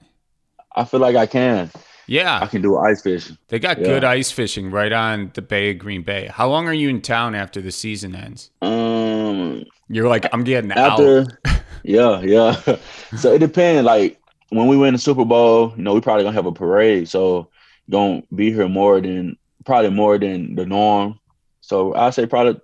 [0.75, 1.69] I feel like I can.
[2.07, 2.39] Yeah.
[2.41, 3.37] I can do ice fishing.
[3.49, 3.85] they got Yeah.
[3.87, 6.29] good ice fishing right on the Bay of Green Bay.
[6.31, 8.49] How long are you in town after the season ends?
[8.61, 11.61] Um, You're like, I'm getting after, out.
[11.83, 12.77] yeah, yeah.
[13.17, 13.85] so it depends.
[13.85, 14.19] Like
[14.49, 17.09] when we win the Super Bowl, you know, we probably gonna have a parade.
[17.09, 17.49] So
[17.89, 21.19] gonna be here more than probably more than the norm.
[21.61, 22.59] So I say probably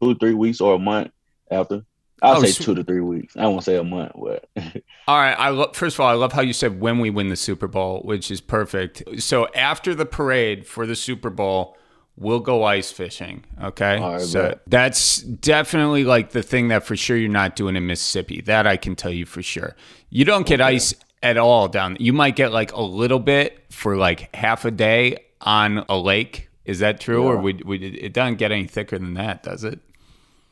[0.00, 1.10] two, three weeks or a month
[1.50, 1.84] after.
[2.24, 3.36] I'll Oh, say two to three weeks.
[3.36, 4.48] I won't say a month, but
[5.08, 5.34] All right.
[5.34, 7.66] I lo- first of all, I love how you said when we win the Super
[7.66, 9.02] Bowl, which is perfect.
[9.20, 11.76] So after the parade for the Super Bowl,
[12.16, 13.44] we'll go ice fishing.
[13.60, 13.98] Okay.
[14.00, 18.40] Right, so that's definitely like the thing that for sure you're not doing in Mississippi.
[18.40, 19.74] That I can tell you for sure.
[20.08, 21.96] You don't get ice at all down.
[22.00, 26.48] You might get like a little bit for like half a day on a lake.
[26.64, 27.40] Is that true, or Yeah.
[27.40, 29.80] we, we, it doesn't get any thicker than that, does it?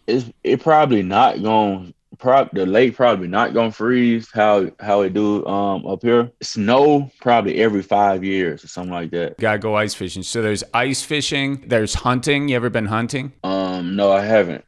[0.06, 5.14] it's it probably not going prob the lake probably not gonna freeze how how it
[5.14, 6.30] do um up here.
[6.42, 9.38] Snow probably every five years or something like that.
[9.38, 10.22] Gotta go ice fishing.
[10.24, 11.62] So there's ice fishing.
[11.66, 12.48] There's hunting.
[12.48, 13.32] You ever been hunting?
[13.44, 14.64] Um no I haven't.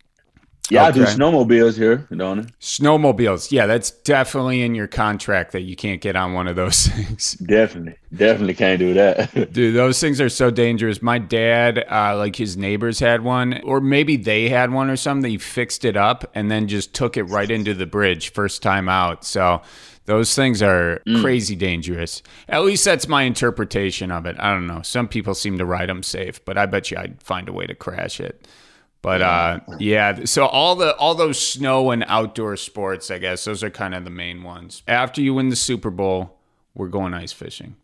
[0.71, 2.43] Yeah, I do snowmobiles here, don't I?
[2.61, 3.51] Snowmobiles.
[3.51, 7.33] Yeah, that's definitely in your contract that you can't get on one of those things.
[7.35, 7.97] Definitely.
[8.15, 9.33] Definitely can't do that.
[9.53, 11.03] Dude, those things are so dangerous.
[11.03, 15.31] My dad, uh, like his neighbors had one, or maybe they had one or something.
[15.31, 18.89] He fixed it up and then just took it right into the bridge first time
[18.89, 19.25] out.
[19.25, 19.63] So
[20.07, 22.23] those things are crazy dangerous.
[22.49, 24.37] At least that's my interpretation of it.
[24.39, 24.83] I don't know.
[24.83, 27.67] Some people seem to ride them safe, but I bet you I'd find a way
[27.67, 28.47] to crash it.
[29.03, 33.65] But uh, yeah, so all the all those snow and outdoor sports, I guess those
[33.65, 34.85] are kind of the main ones.
[34.87, 36.39] After you win the Super Bowl,
[36.75, 37.75] we're going ice fishing,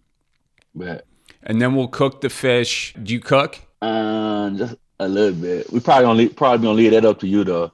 [0.77, 1.07] but
[1.43, 2.95] and then we'll cook the fish.
[3.03, 3.61] Do you cook?
[3.83, 5.73] um just a little bit.
[5.73, 7.73] We probably gonna leave, probably gonna leave that up to you though.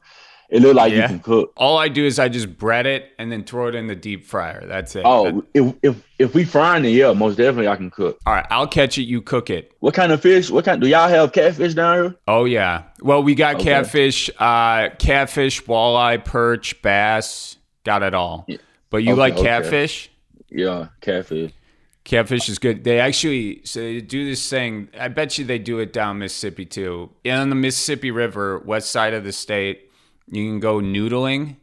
[0.50, 1.02] It look like Yeah.
[1.02, 1.52] you can cook.
[1.56, 4.24] All I do is I just bread it and then throw it in the deep
[4.24, 4.64] fryer.
[4.66, 5.02] That's it.
[5.04, 8.18] Oh, if if if we frying it, yeah, most definitely I can cook.
[8.26, 9.02] all right, I'll catch it.
[9.04, 9.72] You cook it.
[9.80, 10.50] What kind of fish?
[10.50, 12.14] What kind do y'all have catfish down here?
[12.28, 12.82] Oh yeah.
[13.00, 13.64] Well, we got Okay.
[13.64, 17.56] catfish, uh, catfish, walleye, perch, bass.
[17.84, 18.46] Got it all.
[18.90, 19.42] But you Okay, like okay.
[19.44, 20.10] catfish?
[20.50, 21.50] Yeah, catfish.
[22.04, 22.84] Catfish is good.
[22.84, 24.88] They actually so they do this thing.
[25.00, 27.10] I bet you they do it down Mississippi too.
[27.26, 29.90] On the Mississippi River, west side of the state,
[30.28, 31.56] you can go noodling.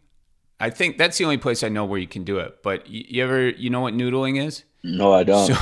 [0.60, 2.62] I think that's the only place I know where you can do it.
[2.62, 4.64] But you, ever you know what noodling is?
[4.84, 5.56] No, I don't.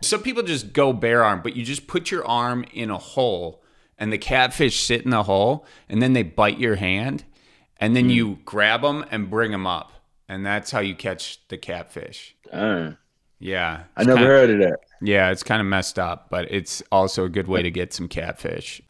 [0.02, 3.62] Some people just go bare arm, but you just put your arm in a hole
[3.98, 7.24] and the catfish sit in the hole and then they bite your hand
[7.78, 8.10] and then hmm.
[8.10, 9.92] you grab them and bring them up.
[10.28, 12.34] And that's how you catch the catfish.
[13.38, 13.84] Yeah.
[13.96, 14.80] I never kinda- heard of that.
[15.02, 18.08] Yeah, it's kind of messed up, but it's also a good way to get some
[18.08, 18.80] catfish.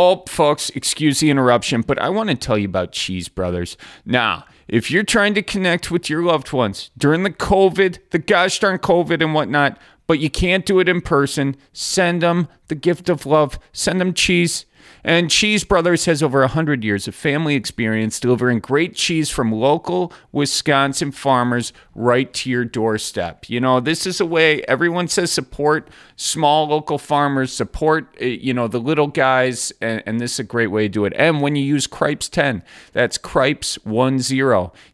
[0.00, 3.76] Oh, folks, excuse the interruption, but I want to tell you about Cheese Brothers.
[4.06, 8.60] Now, if you're trying to connect with your loved ones during the COVID, the gosh
[8.60, 13.08] darn COVID and whatnot, but you can't do it in person, send them the gift
[13.08, 13.58] of love.
[13.72, 14.66] Send them cheese.
[15.08, 20.12] And Cheese Brothers has over 100 years of family experience delivering great cheese from local
[20.32, 23.48] Wisconsin farmers right to your doorstep.
[23.48, 28.52] You know, this is a way everyone says support small local farmers, support, uh, you
[28.52, 31.14] know, the little guys, and, and this is a great way to do it.
[31.16, 34.18] And when you use Cripes 10, that's Cripes 10,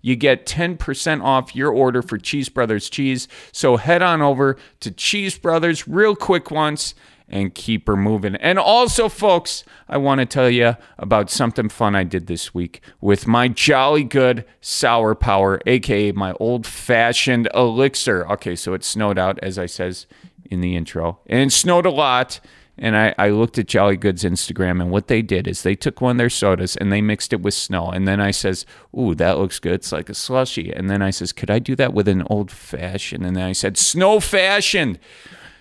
[0.00, 3.26] you get 10% off your order for Cheese Brothers cheese.
[3.50, 6.94] So head on over to Cheese Brothers real quick once
[7.28, 8.36] and keep her moving.
[8.36, 12.80] And also, folks, I want to tell you about something fun I did this week
[13.00, 18.26] with my jolly good sour power, aka my old fashioned elixir.
[18.32, 20.06] Okay, so it snowed out, as I says
[20.50, 22.40] in the intro, and it snowed a lot.
[22.76, 26.00] And I, I looked at Jolly Good's Instagram, and what they did is they took
[26.00, 27.88] one of their sodas and they mixed it with snow.
[27.88, 28.66] And then I says,
[28.98, 29.74] "Ooh, that looks good.
[29.74, 32.50] It's like a slushy." And then I says, "Could I do that with an old
[32.50, 34.98] fashioned?" And then I said, "Snow fashioned."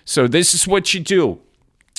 [0.04, 1.40] So this is what you do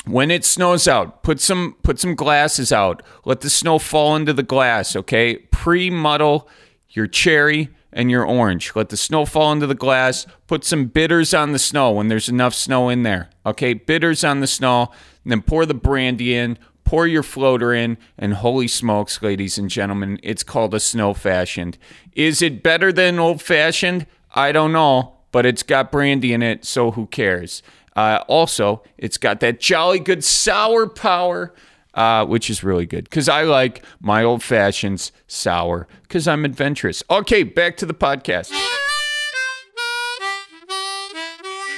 [0.06, 3.04] when it snows out put some put some glasses out.
[3.26, 5.38] Let the snow fall into the glass okay?
[5.38, 6.48] Pre-muddle
[6.90, 8.74] your cherry and your orange.
[8.76, 10.28] Let the snow fall into the glass.
[10.48, 13.74] Put some bitters on the snow when there's enough snow in there okay?
[13.74, 14.92] Bitters on the snow
[15.24, 19.72] and then pour the brandy in pour your floater in and holy smokes ladies and
[19.72, 21.78] gentlemen it's called a snow fashioned.
[22.14, 26.64] Is it better than old fashioned i don't know but it's got brandy in it
[26.64, 27.64] so who cares
[27.96, 31.54] uh, also, it's got that jolly good sour power,
[31.94, 37.04] uh, which is really good because I like my old fashions sour because I'm adventurous.
[37.10, 38.52] Okay, back to the podcast.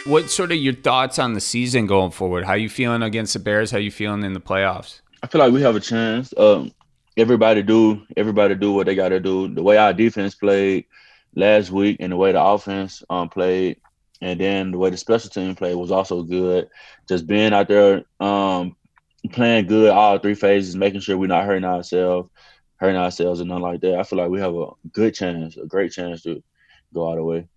[0.05, 2.45] What sort of your thoughts on the season going forward?
[2.45, 3.71] How you feeling against the Bears?
[3.71, 5.01] How you feeling in the playoffs?
[5.21, 6.33] I feel like we have a chance.
[6.37, 6.71] Um,
[7.17, 9.53] everybody do everybody do what they got to do.
[9.53, 10.85] The way our defense played
[11.35, 13.77] last week and the way the offense um played,
[14.21, 16.69] and then the way the special team played was also good.
[17.07, 18.75] Just being out there, um,
[19.31, 22.29] playing good all three phases, making sure we're not hurting ourselves,
[22.77, 23.99] hurting ourselves, and nothing like that.
[23.99, 26.41] I feel like we have a good chance, a great chance to
[26.93, 27.47] go all the way.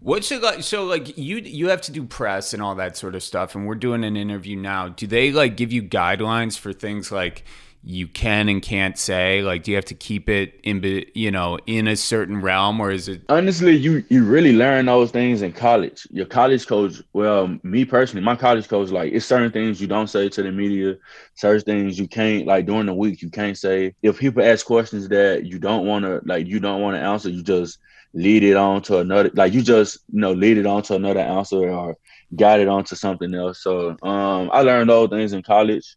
[0.00, 0.62] What's it like?
[0.62, 3.66] So, like, you you have to do press and all that sort of stuff, and
[3.66, 4.88] we're doing an interview now.
[4.88, 7.44] Do they like give you guidelines for things like?
[7.82, 9.42] You can and can't say?
[9.42, 12.90] Like, do you have to keep it in, you know, in a certain realm, or
[12.90, 13.22] is it?
[13.28, 16.06] Honestly, you you really learn those things in college.
[16.10, 20.08] Your college coach, well, me personally, my college coach, like, it's certain things you don't
[20.08, 20.96] say to the media,
[21.34, 23.94] certain things you can't, like, during the week, you can't say.
[24.02, 27.30] If people ask questions that you don't want to, like, you don't want to answer,
[27.30, 27.78] you just
[28.12, 31.20] lead it on to another, like, you just, you know, lead it on to another
[31.20, 31.96] answer or
[32.36, 33.62] guide it on to something else.
[33.62, 35.96] So, um, I learned those things in college.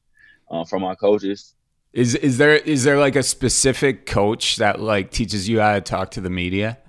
[0.52, 1.56] Uh, from my coaches
[1.94, 5.82] is is there is there like a specific coach that like teaches you how to
[5.82, 6.80] talk to the media?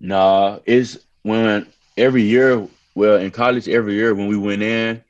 [0.00, 5.02] Nah, it's when every year, well, in college, every year when we went in,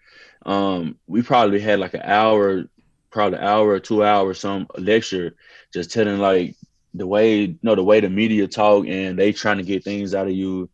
[0.47, 2.65] um, we probably had like an hour,
[3.11, 5.35] probably an hour or two hours, some lecture,
[5.73, 6.57] just telling like
[6.93, 10.15] the way, you know, the way the media talk and they trying to get things
[10.15, 10.69] out of you.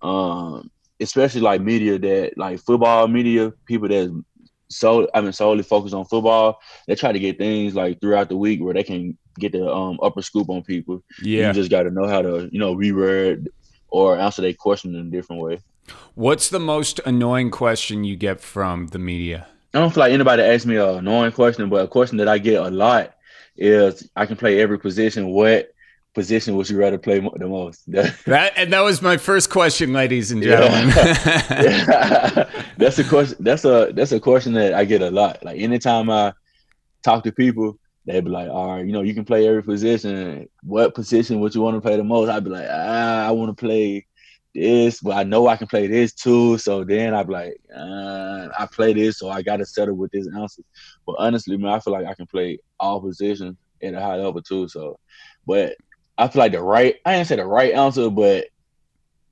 [0.00, 4.22] Um, especially like media that like football media, people that
[4.70, 6.60] so I mean solely focused on football.
[6.86, 9.98] They try to get things like throughout the week where they can get the um,
[10.02, 11.02] upper scoop on people.
[11.22, 13.48] Yeah, you just got to know how to you know reword
[13.88, 15.58] or answer their question in a different way.
[16.14, 19.48] What's the most annoying question you get from the media?
[19.74, 22.38] I don't feel like anybody asks me an annoying question, but a question that I
[22.38, 23.14] get a lot
[23.56, 25.28] is I can play every position.
[25.28, 25.72] What
[26.14, 27.90] position would you rather play the most?
[28.26, 30.88] that and that was my first question, ladies and gentlemen.
[30.88, 31.46] Yeah.
[31.50, 32.62] yeah.
[32.78, 33.36] That's a question.
[33.40, 35.44] That's a that's a question that I get a lot.
[35.44, 36.32] Like anytime I
[37.02, 40.48] talk to people, they'd be like, "All right, you know, you can play every position.
[40.62, 43.56] What position would you want to play the most?" I'd be like, "Ah, I want
[43.56, 44.06] to play."
[44.52, 46.58] This, but I know I can play this too.
[46.58, 50.10] So then I'd be like, uh, I play this, so I got to settle with
[50.10, 50.62] this answer.
[51.06, 54.42] But honestly, man, I feel like I can play all positions at a high level
[54.42, 54.66] too.
[54.68, 54.98] So,
[55.46, 55.76] but
[56.20, 58.48] I feel like the right I didn't say the right answer, but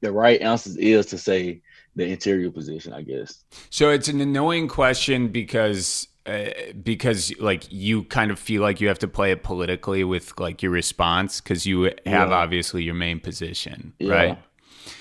[0.01, 1.61] the right answer is to say
[1.97, 3.45] the interior position, I guess.
[3.71, 6.51] So it's an annoying question because uh,
[6.83, 10.63] because like you kind of feel like you have to play it politically with like
[10.63, 12.25] your response because you have yeah.
[12.27, 14.13] obviously your main position, yeah.
[14.13, 14.39] right?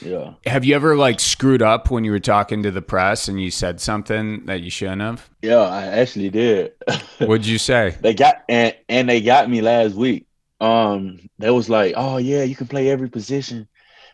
[0.02, 0.34] Yeah.
[0.45, 3.52] Have you ever like screwed up when you were talking to the press and you
[3.52, 5.30] said something that you shouldn't have?
[5.41, 6.73] Yeah, I actually did.
[7.19, 7.95] What'd you say?
[8.02, 10.26] they got and and they got me last week
[10.60, 13.67] um, they was like, "Oh yeah, you can play every position."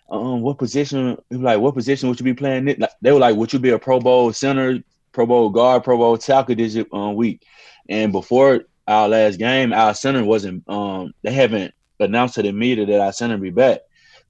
[0.09, 1.17] Um, what position?
[1.31, 2.65] Like, what position would you be playing?
[2.65, 4.79] Like, they were like, "Would you be a Pro Bowl center,
[5.11, 7.43] Pro Bowl guard, Pro Bowl tackle this um, week?"
[7.89, 10.67] And before our last game, our center wasn't.
[10.69, 13.79] Um, they haven't announced to the media that our center be back.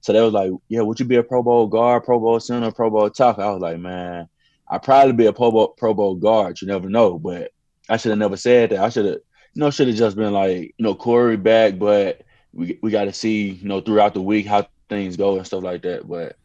[0.00, 2.70] So they was like, "Yeah, would you be a Pro Bowl guard, Pro Bowl center,
[2.70, 4.28] Pro Bowl tackle?" I was like, "Man,
[4.68, 6.60] I'd probably be a Pro Bowl, Pro Bowl guard.
[6.60, 7.50] You never know." But
[7.88, 8.78] I should have never said that.
[8.78, 9.18] I should have
[9.54, 13.04] you know, should have just been like, you know, Corey back, but we we got
[13.04, 16.06] to see, you know, throughout the week how things go and stuff like that.
[16.08, 16.36] But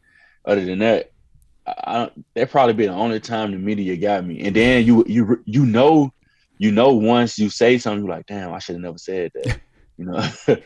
[0.46, 1.12] other than that,
[1.66, 4.42] I, don't that probably be the only time the media got me.
[4.42, 6.14] And then you you you know,
[6.58, 9.60] you know, once you say something, you're like, damn, I should have never said that.
[9.98, 10.30] You know.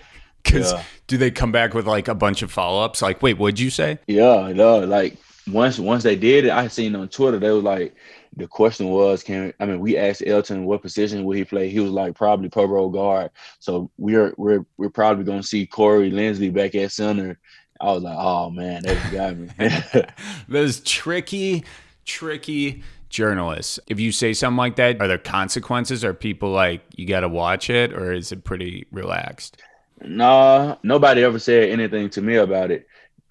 [0.43, 0.83] Because yeah.
[1.07, 3.01] do they come back with like a bunch of follow ups?
[3.01, 3.97] Like, wait, what'd you say?
[4.07, 7.95] Yeah, no, like once once they did it, I seen on Twitter they was like,
[8.35, 11.69] the question was, can I mean we asked Elgton what position would he play?
[11.69, 13.31] He was like probably Pro Bowl guard.
[13.59, 17.39] So we're we're we're probably gonna see Corey Linsley back at center.
[17.79, 20.03] I was like, oh man, that got me.
[20.47, 21.65] Those tricky,
[22.05, 23.79] tricky journalists.
[23.87, 26.03] If you say something like that, are there consequences?
[26.03, 29.61] Are people like you got to watch it, or is it pretty relaxed?
[30.01, 32.87] Nah, nobody ever said anything to me about it.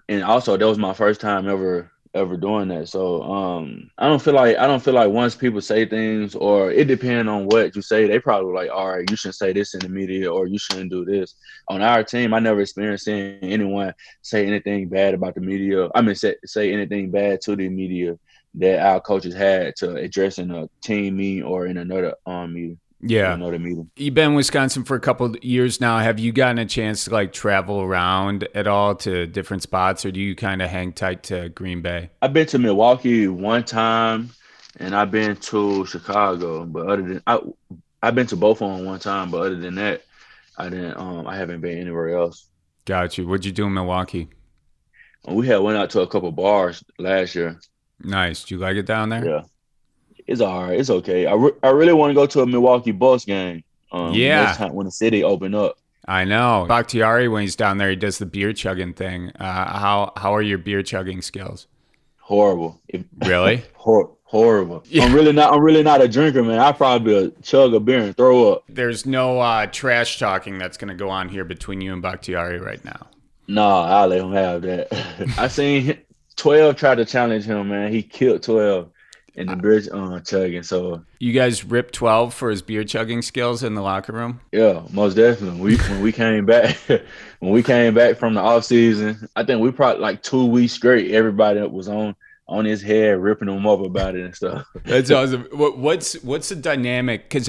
[0.09, 2.89] And also, that was my first time ever ever doing that.
[2.89, 6.71] So um, I don't feel like I don't feel like once people say things or
[6.71, 9.75] it depends on what you say, they probably like, all right, you shouldn't say this
[9.75, 11.35] in the media or you shouldn't do this.
[11.69, 15.89] On our team, I never experienced seeing anyone say anything bad about the media.
[15.95, 18.19] I mean, say, say anything bad to the media
[18.55, 22.79] that our coaches had to address in a team meeting or in another um meeting.
[23.03, 23.37] Yeah.
[23.97, 25.99] You've been in Wisconsin for a couple years now.
[25.99, 30.13] Have you gotten a chance to like travel around at all to different spots or
[30.13, 32.11] do you kind of hang tight to Green Bay?
[32.23, 34.31] I've been to Milwaukee one time
[34.79, 37.41] and I've been to Chicago, but other than I
[38.05, 40.03] I've been to both of them one time, but other than that,
[40.57, 42.49] I didn't um I haven't been anywhere else.
[42.85, 43.27] Got you.
[43.27, 44.29] What'd you do in Milwaukee?
[45.27, 47.59] We had went out to a couple bars last year.
[48.01, 48.45] Nice.
[48.45, 49.27] Do you like it down there?
[49.27, 49.43] Yeah
[50.27, 50.79] it's all right.
[50.79, 51.27] It's okay.
[51.27, 53.63] I, re- I really want to go to a Milwaukee Bucks game.
[53.91, 54.55] Um, Yeah.
[54.55, 55.79] time when the city open up.
[56.09, 56.65] I know.
[56.69, 59.31] Bakhtiari, when he's down there, he does the beer chugging thing.
[59.39, 59.45] Uh,
[59.79, 61.67] how how are your beer chugging skills?
[62.19, 62.81] Horrible.
[62.89, 63.63] If, Really?
[63.75, 64.83] hor- horrible.
[64.89, 65.05] Yeah.
[65.05, 65.53] I'm really not.
[65.53, 66.59] I'm really not a drinker, man.
[66.59, 68.65] I probably chug a beer and throw up.
[68.69, 72.59] There's no uh, trash talking that's going to go on here between you and Bakhtiari
[72.59, 73.07] right now.
[73.49, 75.35] No, I'll let him have that.
[75.39, 75.99] I seen
[76.37, 77.93] twelve try to challenge him, man.
[77.93, 78.89] He killed twelve
[79.35, 80.63] in the bridge uh, chugging.
[80.63, 84.41] So You guys ripped 12 for his beer chugging skills in the locker room?
[84.53, 85.61] yeah, most definitely.
[85.61, 86.77] We when we came back
[87.41, 90.73] when we came back from the off season, I think we probably like two weeks
[90.75, 91.11] straight.
[91.13, 92.15] Everybody was on
[92.49, 94.67] on his head, ripping him up about it and stuff.
[94.85, 95.47] That's awesome.
[95.53, 97.25] What, what's what's the dynamic?
[97.29, 97.49] Because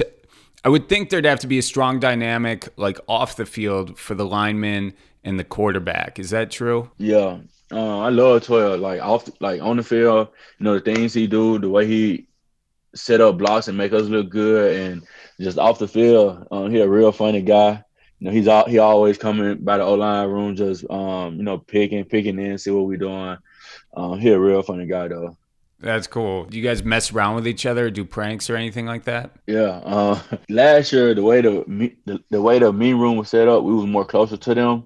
[0.64, 4.14] I would think there'd have to be a strong dynamic, like off the field, for
[4.14, 6.18] the lineman and the quarterback.
[6.18, 6.90] Is that true?
[6.96, 7.38] Yeah,
[7.74, 8.80] uh, I love twelve.
[8.80, 12.28] Like off, like on the field, you know the things he do, the way he
[12.94, 15.02] set up blocks and make us look good, and
[15.40, 17.82] just off the field, um, he a real funny guy.
[18.20, 21.42] You know, he's all, he always coming by the O line room, just um, you
[21.42, 23.36] know, picking, picking in, see what we doing.
[23.96, 25.36] Um, he a real funny guy though.
[25.80, 26.44] That's cool.
[26.44, 29.32] Do you guys mess around with each other, do pranks or anything like that?
[29.46, 29.82] Yeah.
[29.84, 30.18] Uh,
[30.48, 33.74] last year, the way the, the the way the mean room was set up, we
[33.74, 34.84] was more closer to them.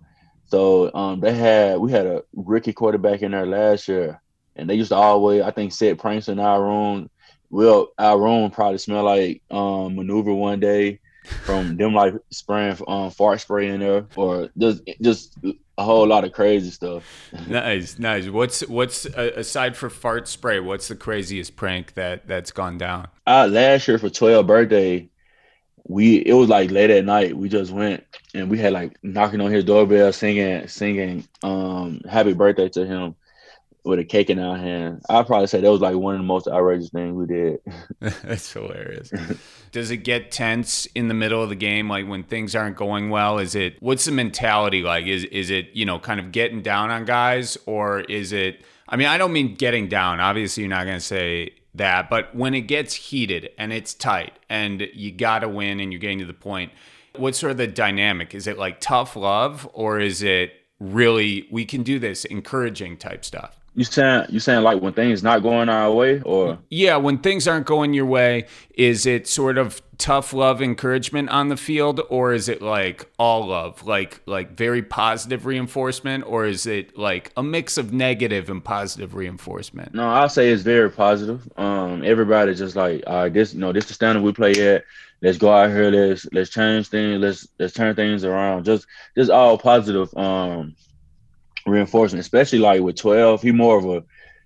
[0.49, 4.20] So um, they had we had a rookie quarterback in there last year,
[4.57, 7.11] and they used to always I think set pranks in our room.
[7.51, 11.01] Well, our room probably smelled like um, maneuver one day
[11.44, 15.36] from them like spraying um, fart spray in there, or just just
[15.78, 17.05] a whole lot of crazy stuff.
[17.46, 18.28] Nice, nice.
[18.28, 20.61] What's what's uh, aside for fart spray?
[20.61, 23.09] What's the craziest prank that that's gone down?
[23.26, 25.09] uh, last year for 12 birthday,
[25.89, 27.36] we it was like late at night.
[27.36, 32.34] We just went and we had like knocking on his doorbell, singing, singing um happy
[32.34, 33.16] birthday to him
[33.84, 35.03] with a cake in our hand.
[35.09, 37.61] I'd probably say that was like one of the most outrageous things we did.
[38.01, 39.11] That's hilarious.
[39.72, 43.09] Does it get tense in the middle of the game, like when things aren't going
[43.09, 43.39] well?
[43.39, 45.07] Is it what's the mentality like?
[45.07, 48.62] Is is it you know kind of getting down on guys, or is it?
[48.91, 50.20] I mean, I don't mean getting down.
[50.20, 54.33] Obviously, you're not going to say that, but when it gets heated and it's tight
[54.49, 56.72] and you got to win and you're getting to the point,
[57.16, 58.35] what's sort of the dynamic?
[58.35, 63.24] Is it like tough love, or is it really we can do this, encouraging type
[63.24, 63.57] stuff?
[63.79, 67.47] You saying you saying like when things not going our way, or Yeah, when things
[67.47, 72.33] aren't going your way, is it sort of tough love encouragement on the field or
[72.33, 77.43] is it like all love, like like very positive reinforcement or is it like a
[77.45, 79.95] mix of negative and positive reinforcement?
[79.95, 81.49] no, I'll say it's very positive.
[81.57, 84.83] Um, everybody just like, all right, this you know this the standard we play at.
[85.22, 85.93] Let's go out here.
[85.93, 87.20] Let's let's change things.
[87.20, 88.64] Let's let's turn things around.
[88.64, 90.12] Just just all positive.
[90.16, 90.74] Um,
[91.68, 93.42] reinforcement, especially like with 12.
[93.42, 94.04] He more of a,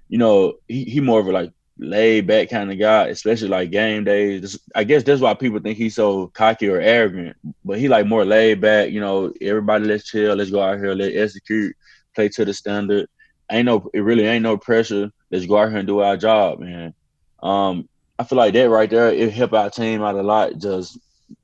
[0.09, 3.71] you know, he, he more of a like laid back kind of guy, especially like
[3.71, 4.59] game days.
[4.75, 8.25] I guess that's why people think he's so cocky or arrogant, but he like more
[8.25, 11.77] laid back, you know, everybody let's chill, let's go out here, let's execute,
[12.15, 13.09] play to the standard.
[13.51, 15.11] Ain't no it really ain't no pressure.
[15.31, 16.95] Let's go out here and do our job, man.
[17.43, 20.57] Um, I feel like that right there, it helped our team out a lot.
[20.59, 20.99] Just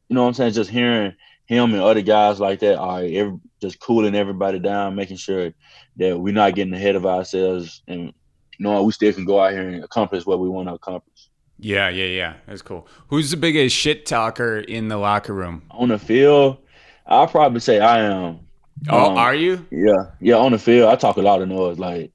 [0.08, 0.52] you know what I'm saying?
[0.52, 1.14] Just hearing
[1.48, 5.50] him and other guys like that, are every, just cooling everybody down, making sure
[5.96, 8.12] that we're not getting ahead of ourselves and
[8.58, 11.28] knowing we still can go out here and accomplish what we want to accomplish.
[11.58, 12.34] Yeah, yeah, yeah.
[12.46, 12.86] That's cool.
[13.08, 15.62] Who's the biggest shit talker in the locker room?
[15.70, 16.58] On the field,
[17.06, 18.40] I'll probably say I am.
[18.88, 19.66] Oh, Um, are you?
[19.70, 20.36] Yeah, yeah.
[20.36, 21.78] On the field, I talk a lot of noise.
[21.78, 22.12] Like,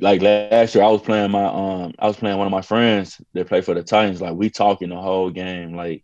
[0.00, 3.20] like last year, I was playing my um, I was playing one of my friends
[3.34, 4.20] that play for the Titans.
[4.20, 6.02] Like, we talking the whole game, like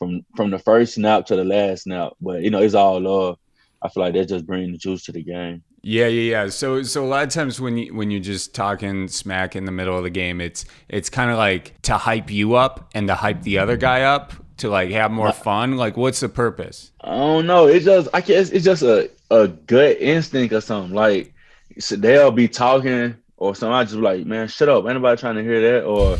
[0.00, 2.14] from from the first snap to the last snap.
[2.20, 3.38] But you know, it's all love.
[3.82, 5.62] I feel like that just brings the juice to the game.
[5.82, 6.48] Yeah, yeah, yeah.
[6.48, 9.72] So, so a lot of times when you when you're just talking smack in the
[9.72, 13.14] middle of the game, it's it's kind of like to hype you up and to
[13.14, 15.76] hype the other guy up to like have more fun.
[15.76, 16.92] Like, what's the purpose?
[17.02, 17.66] I don't know.
[17.66, 20.94] It's just I guess it's just a, a gut instinct or something.
[20.94, 21.32] Like
[21.78, 24.86] so they'll be talking or somebody just be like, man, shut up.
[24.86, 25.84] Anybody trying to hear that.
[25.84, 26.18] Or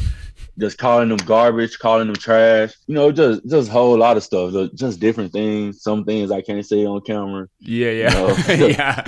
[0.61, 2.72] just calling them garbage, calling them trash.
[2.86, 4.52] You know, just just a whole lot of stuff.
[4.52, 5.82] Just- Just different things.
[5.82, 7.48] Some things I can't say on camera.
[7.61, 8.28] Yeah, yeah, No.
[8.68, 9.02] yeah.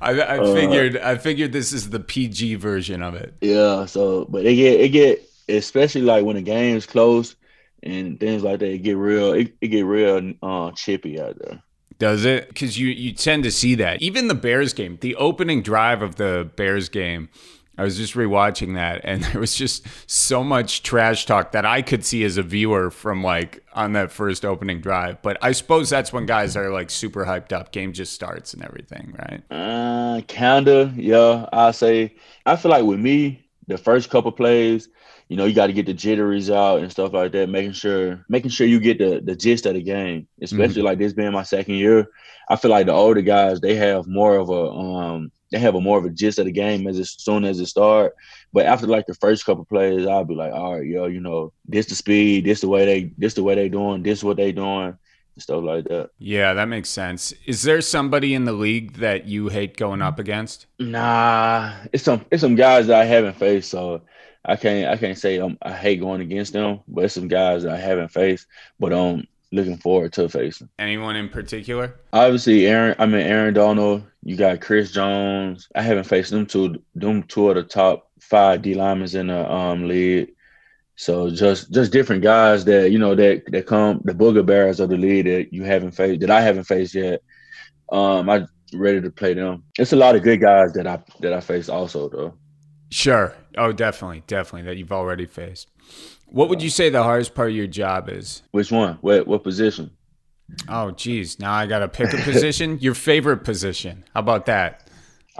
[0.00, 3.34] I, I Uh, figured I figured this is the PG version of it.
[3.40, 3.86] Yeah.
[3.86, 7.36] So but it get it get especially like when the game's close
[7.82, 11.62] and things like that, it get real it, it get real uh chippy out there.
[11.98, 12.48] Does it?
[12.48, 14.02] Because you you tend to see that.
[14.02, 17.30] Even the Bears game, the opening drive of the Bears game,
[17.78, 21.82] I was just rewatching that, and there was just so much trash talk that I
[21.82, 25.20] could see as a viewer from like on that first opening drive.
[25.22, 27.72] But I suppose that's when guys are like super hyped up.
[27.72, 29.42] Game just starts and everything, right?
[29.50, 31.48] Uh, kinda, yeah.
[31.52, 32.14] I say
[32.46, 34.88] I feel like with me, the first couple plays,
[35.28, 38.24] you know, you got to get the jitteries out and stuff like that, making sure
[38.28, 40.28] making sure you get the the gist of the game.
[40.40, 40.86] Especially mm-hmm.
[40.86, 42.08] like this being my second year,
[42.48, 45.80] I feel like the older guys they have more of a um they have a
[45.80, 48.14] more of a gist of the game as, as soon as it start.
[48.52, 51.52] But after like the first couple plays, I'll be like, all right, yo, you know,
[51.66, 54.52] this the speed, this the way they this the way they doing, this what they
[54.52, 54.96] doing
[55.38, 56.10] stuff like that.
[56.18, 57.32] Yeah, that makes sense.
[57.46, 60.66] Is there somebody in the league that you hate going up against?
[60.78, 64.02] Nah, it's some it's some guys that I haven't faced, so
[64.44, 67.64] I can't I can't say I'm, I hate going against them, but it's some guys
[67.64, 68.46] that I haven't faced,
[68.78, 70.68] but I'm looking forward to facing.
[70.78, 71.94] Anyone in particular?
[72.12, 72.94] Obviously, Aaron.
[72.98, 74.04] I mean, Aaron Donald.
[74.22, 75.68] You got Chris Jones.
[75.74, 76.82] I haven't faced them two.
[76.94, 80.30] Them two of the top five D linemen in the um, league.
[80.96, 84.88] So just just different guys that you know that that come the booger bears of
[84.88, 87.22] the league that you haven't faced that I haven't faced yet.
[87.92, 89.64] Um, I ready to play them.
[89.78, 92.34] It's a lot of good guys that I that I faced also though.
[92.90, 93.34] Sure.
[93.58, 95.70] Oh, definitely, definitely that you've already faced.
[96.26, 98.42] What would you say the hardest part of your job is?
[98.50, 98.98] Which one?
[99.00, 99.90] What what position?
[100.68, 101.38] Oh, geez.
[101.38, 102.78] Now I got to pick a position.
[102.80, 104.04] Your favorite position?
[104.14, 104.88] How about that?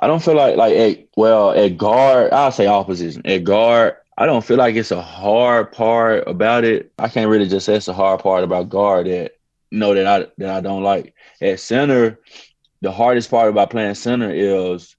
[0.01, 2.32] I don't feel like like at well at guard.
[2.32, 3.22] I'll say all position.
[3.24, 6.93] At guard, I don't feel like it's a hard part about it.
[6.99, 9.32] I can't really just say it's a hard part about guard that
[9.70, 11.14] you know that I that I don't like.
[11.41, 12.18] At center,
[12.82, 14.97] the hardest part about playing center is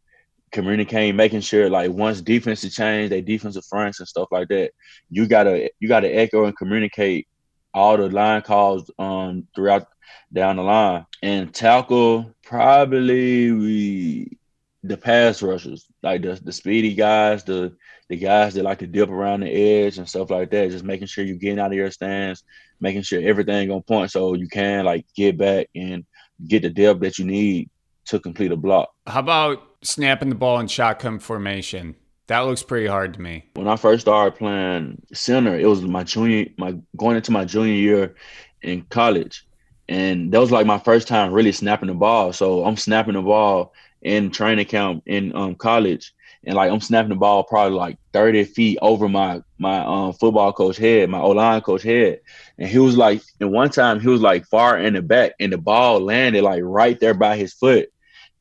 [0.52, 4.72] communicating, making sure like once defense to change, they defensive fronts and stuff like that,
[5.10, 7.28] you gotta you gotta echo and communicate
[7.74, 9.88] all the line calls um throughout
[10.32, 11.06] down the line.
[11.22, 14.38] And tackle probably we
[14.84, 17.76] the pass rushers, like the the speedy guys, the
[18.10, 21.08] the guys that like to dip around the edge and stuff like that, just making
[21.08, 22.44] sure you're getting out of your stance,
[22.80, 26.06] making sure everything on point so you can like get back and
[26.48, 27.70] get the depth that you need
[28.06, 28.90] to complete a block.
[29.06, 31.96] How about snapping the ball in shotgun formation?
[32.28, 33.46] That looks pretty hard to me.
[33.54, 37.74] When I first started playing center, it was my junior, my going into my junior
[37.74, 38.16] year
[38.62, 39.46] in college,
[39.88, 42.34] and that was like my first time really snapping the ball.
[42.34, 46.14] So I'm snapping the ball in training camp in um, college,
[46.44, 50.52] and like I'm snapping the ball probably like 30 feet over my my um, football
[50.52, 52.20] coach head, my O line coach head,
[52.58, 55.54] and he was like, and one time he was like far in the back, and
[55.54, 57.90] the ball landed like right there by his foot,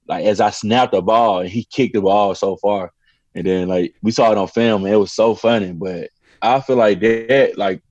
[0.08, 2.92] like as I snapped the ball and he kicked the ball so far.
[3.34, 5.72] And then like we saw it on film and it was so funny.
[5.72, 7.82] But I feel like that like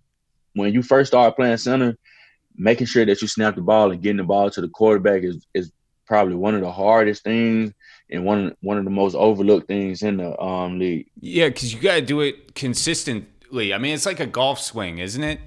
[0.53, 1.97] when you first start playing center,
[2.55, 5.45] making sure that you snap the ball and getting the ball to the quarterback is
[5.53, 5.71] is
[6.05, 7.73] probably one of the hardest things
[8.09, 11.07] and one one of the most overlooked things in the um league.
[11.19, 13.73] Yeah, because you got to do it consistently.
[13.73, 15.39] I mean, it's like a golf swing, isn't it?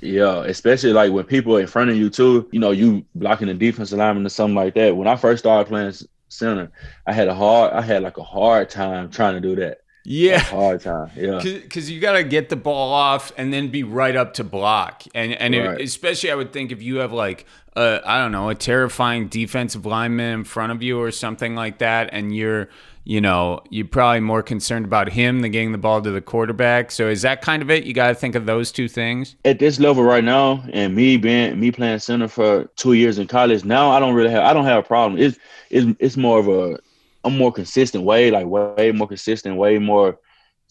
[0.00, 2.48] Yeah, especially like when people in front of you too.
[2.52, 4.96] You know, you blocking the defensive lineman or something like that.
[4.96, 5.92] When I first started playing
[6.34, 6.70] center,
[7.06, 9.80] I had a hard, I had like a hard time trying to do that.
[10.06, 11.10] Yeah, hard time.
[11.16, 14.44] Yeah, because you got to get the ball off and then be right up to
[14.44, 15.80] block, and and right.
[15.80, 19.84] it, especially I would think if you have like I don't know a terrifying defensive
[19.84, 22.68] lineman in front of you or something like that, and you're
[23.04, 26.90] you know, you're probably more concerned about him than getting the ball to the quarterback.
[26.90, 27.84] So is that kind of it?
[27.84, 29.36] You got to think of those two things.
[29.44, 33.26] At this level right now, and me being me playing center for two years in
[33.26, 35.20] college, now I don't really have I don't have a problem.
[35.20, 35.38] It's
[35.70, 36.78] it's it's more of a
[37.24, 40.18] a more consistent way, like way more consistent, way more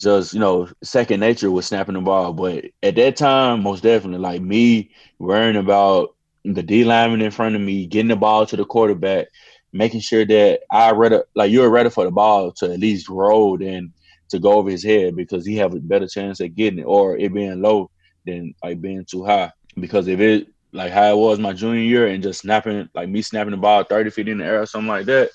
[0.00, 2.32] just you know second nature with snapping the ball.
[2.32, 4.90] But at that time, most definitely, like me
[5.20, 6.13] worrying about
[6.44, 9.28] the D lineman in front of me, getting the ball to the quarterback
[9.74, 13.60] making sure that I ready like you're ready for the ball to at least roll
[13.60, 13.92] and
[14.30, 17.18] to go over his head because he have a better chance at getting it or
[17.18, 17.90] it being low
[18.24, 19.52] than like being too high.
[19.78, 23.20] Because if it like how it was my junior year and just snapping like me
[23.20, 25.30] snapping the ball 30 feet in the air or something like that,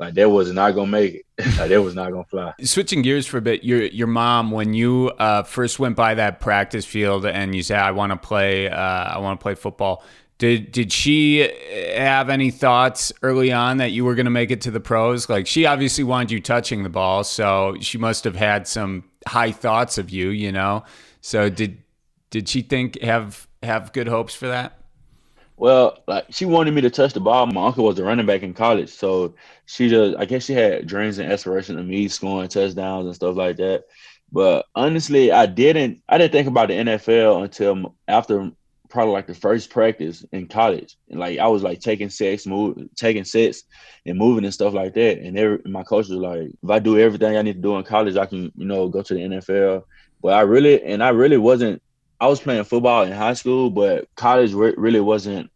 [0.00, 1.24] like that was not gonna make it.
[1.58, 2.52] like that was not gonna fly.
[2.62, 6.40] Switching gears for a bit, your your mom when you uh, first went by that
[6.40, 10.04] practice field and you said I want to play, uh, I want to play football.
[10.38, 11.50] Did did she
[11.96, 15.28] have any thoughts early on that you were going to make it to the pros?
[15.28, 19.50] Like she obviously wanted you touching the ball, so she must have had some high
[19.50, 20.84] thoughts of you, you know.
[21.20, 21.82] So did
[22.30, 24.78] did she think have have good hopes for that?
[25.56, 27.46] Well, like she wanted me to touch the ball.
[27.46, 29.34] My uncle was a running back in college, so
[29.66, 33.36] she just I guess she had dreams and aspirations of me scoring touchdowns and stuff
[33.36, 33.84] like that.
[34.30, 38.52] But honestly, I didn't I didn't think about the NFL until after
[38.88, 40.96] probably like the first practice in college.
[41.10, 43.64] And like I was like taking sets, move taking sets
[44.06, 45.18] and moving and stuff like that.
[45.18, 47.84] And every, my coach was like, if I do everything I need to do in
[47.84, 49.84] college, I can, you know, go to the NFL.
[50.22, 51.82] But I really and I really wasn't
[52.20, 55.50] I was playing football in high school, but college re- really wasn't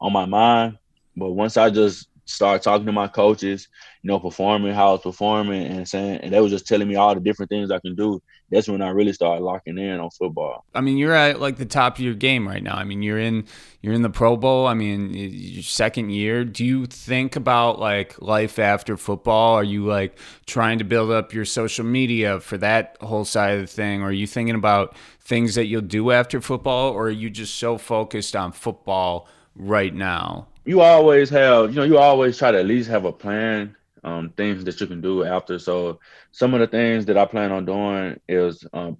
[0.00, 0.78] on my mind.
[1.16, 3.68] But once I just started talking to my coaches,
[4.02, 6.96] you know, performing how I was performing and saying, and they were just telling me
[6.96, 8.20] all the different things I can do.
[8.50, 10.64] That's when I really started locking in on football.
[10.74, 12.76] I mean, you're at like the top of your game right now.
[12.76, 13.46] I mean, you're in
[13.80, 14.66] you're in the Pro Bowl.
[14.66, 16.44] I mean, your second year.
[16.44, 19.54] Do you think about like life after football?
[19.54, 23.60] Are you like trying to build up your social media for that whole side of
[23.62, 24.02] the thing?
[24.02, 27.56] Or are you thinking about things that you'll do after football, or are you just
[27.56, 30.46] so focused on football right now?
[30.66, 34.30] You always have, you know, you always try to at least have a plan, um,
[34.30, 35.58] things that you can do after.
[35.58, 36.00] So
[36.32, 38.98] some of the things that I plan on doing is um,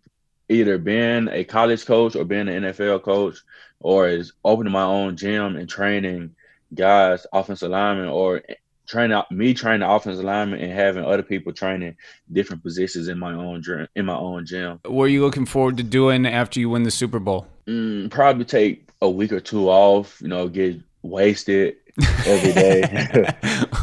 [0.49, 3.39] either being a college coach or being an NFL coach,
[3.81, 6.35] or is opening my own gym and training
[6.75, 8.43] guys, offensive linemen, or
[8.87, 11.97] training me training the offensive lineman and having other people training
[12.33, 13.89] different positions in my own gym.
[13.95, 14.81] In my own gym.
[14.85, 17.47] What are you looking forward to doing after you win the Super Bowl?
[17.67, 20.21] Mm, probably take a week or two off.
[20.23, 21.77] You know, get wasted
[22.27, 22.81] every day.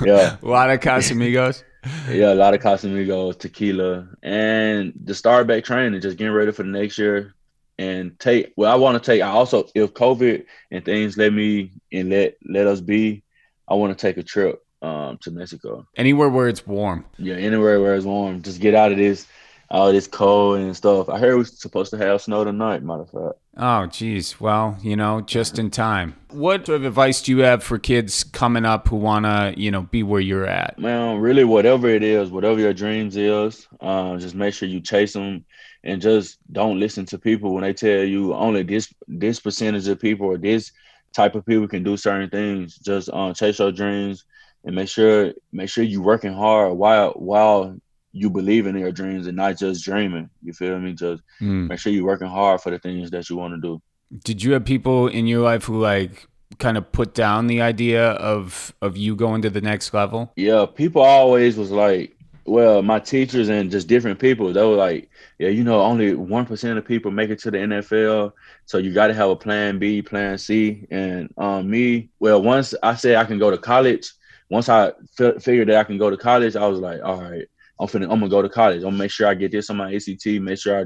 [0.05, 1.63] yeah, a lot of Casamigos.
[2.09, 6.63] yeah, a lot of Casamigos, tequila, and the start back training, just getting ready for
[6.63, 7.33] the next year.
[7.79, 9.21] And take well, I want to take.
[9.21, 13.23] I also, if COVID and things let me and let let us be,
[13.67, 15.87] I want to take a trip um, to Mexico.
[15.95, 17.05] Anywhere where it's warm.
[17.17, 18.43] Yeah, anywhere where it's warm.
[18.43, 19.25] Just get out of this,
[19.73, 21.09] all this cold and stuff.
[21.09, 23.39] I heard we're supposed to have snow tonight, matter of fact.
[23.57, 24.39] Oh, geez.
[24.39, 26.15] Well, you know, just in time.
[26.29, 29.71] What sort of advice do you have for kids coming up who want to, you
[29.71, 30.77] know, be where you're at?
[30.77, 35.13] Man, really, whatever it is, whatever your dreams is, uh, just make sure you chase
[35.13, 35.43] them
[35.83, 39.99] and just don't listen to people when they tell you only this this percentage of
[39.99, 40.71] people or this
[41.13, 42.77] type of people can do certain things.
[42.77, 44.23] Just uh, chase your dreams
[44.65, 47.75] and make sure make sure you're working hard while while
[48.13, 50.29] you believe in your dreams and not just dreaming.
[50.43, 50.93] You feel me?
[50.93, 51.67] Just mm.
[51.67, 53.81] make sure you're working hard for the things that you want to do.
[54.23, 56.27] Did you have people in your life who like
[56.59, 60.31] kind of put down the idea of of you going to the next level?
[60.35, 65.09] Yeah, people always was like, well, my teachers and just different people, they were like,
[65.39, 68.33] yeah, you know, only one percent of people make it to the NFL,
[68.65, 70.85] so you got to have a plan B, plan C.
[70.91, 74.11] And um, me, well, once I said I can go to college,
[74.49, 77.47] once I f- figured that I can go to college, I was like, all right,
[77.83, 78.77] I'm finna, I'm gonna go to college.
[78.77, 80.85] I'm gonna make sure I get this on my ACT, make sure I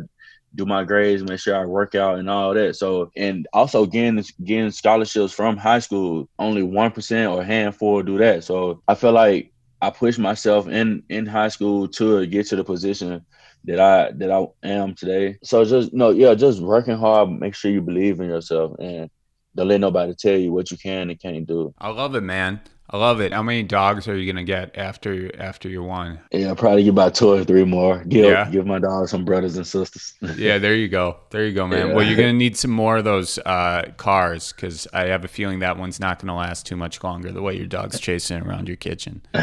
[0.56, 2.76] do my grades, make sure I work out and all that.
[2.76, 8.18] So, and also getting getting scholarships from high school, only one percent or handful do
[8.18, 8.43] that.
[8.43, 12.64] So I feel like I pushed myself in in high school to get to the
[12.64, 13.24] position
[13.66, 15.38] that I that I am today.
[15.43, 19.08] So just no, yeah, just working hard, make sure you believe in yourself, and
[19.56, 21.76] don't let nobody tell you what you can and can't do.
[21.78, 22.62] I love it, man.
[22.89, 23.33] I love it.
[23.33, 26.19] How many dogs are you gonna get after after your one?
[26.31, 28.01] Yeah, I'll probably get about two or three more.
[28.05, 28.49] Give yeah.
[28.49, 30.15] give my dogs some brothers and sisters.
[30.38, 31.17] yeah, there you go.
[31.31, 31.88] There you go, man.
[31.88, 31.93] Yeah.
[31.93, 35.59] Well, you're gonna need some more of those uh, cars because I have a feeling
[35.59, 37.33] that one's not gonna last too much longer.
[37.33, 39.21] The way your dog's chasing around your kitchen.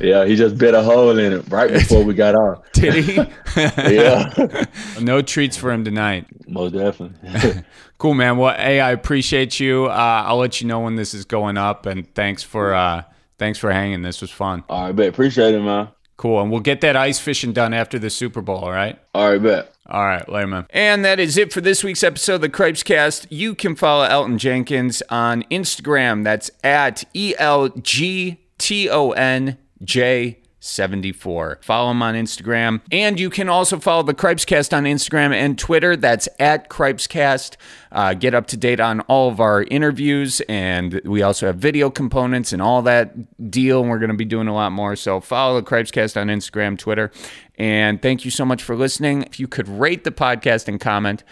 [0.00, 2.62] yeah, he just bit a hole in it right before we got on.
[2.74, 3.14] Did he?
[3.56, 4.64] yeah.
[5.00, 6.26] no treats for him tonight.
[6.46, 7.64] Most definitely.
[7.98, 8.36] Cool, man.
[8.36, 9.86] Well, hey, I appreciate you.
[9.86, 13.02] Uh, I'll let you know when this is going up, and thanks for uh,
[13.38, 14.02] thanks for hanging.
[14.02, 14.62] This was fun.
[14.68, 15.08] All right, bet.
[15.08, 15.88] Appreciate it, man.
[16.16, 18.58] Cool, and we'll get that ice fishing done after the Super Bowl.
[18.58, 18.98] All right.
[19.14, 19.74] All right, bet.
[19.86, 20.66] All right, later, man.
[20.70, 23.30] And that is it for this week's episode of the Cripes Cast.
[23.32, 26.24] You can follow Elgton Jenkins on Instagram.
[26.24, 30.38] That's at E L G T O N J
[30.68, 31.58] 74.
[31.62, 32.80] Follow him on Instagram.
[32.92, 35.96] And you can also follow the Cripescast on Instagram and Twitter.
[35.96, 37.56] That's at Cripescast.
[37.90, 40.40] Uh, get up to date on all of our interviews.
[40.48, 43.80] And we also have video components and all that deal.
[43.80, 44.96] And we're going to be doing a lot more.
[44.96, 47.10] So follow the Cripescast on Instagram, Twitter.
[47.56, 49.22] And thank you so much for listening.
[49.22, 51.24] If you could rate the podcast and comment,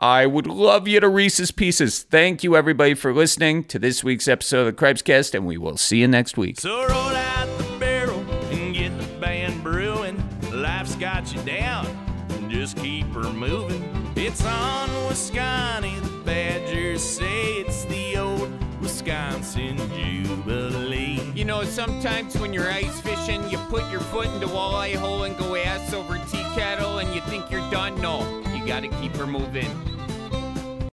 [0.00, 2.02] I would love you to Reese's Pieces.
[2.02, 5.76] Thank you, everybody, for listening to this week's episode of the Cripescast, and we will
[5.76, 6.58] see you next week.
[6.58, 7.69] So
[11.44, 11.86] down.
[12.48, 14.12] Just keep her moving.
[14.16, 16.02] It's on Wisconsin.
[16.02, 21.20] The Badgers say it's the old Wisconsin Jubilee.
[21.34, 25.36] You know, sometimes when you're ice fishing, you put your foot into walleye hole and
[25.38, 28.00] go ass over tea kettle and you think you're done.
[28.00, 28.20] No,
[28.54, 29.70] you gotta keep her moving.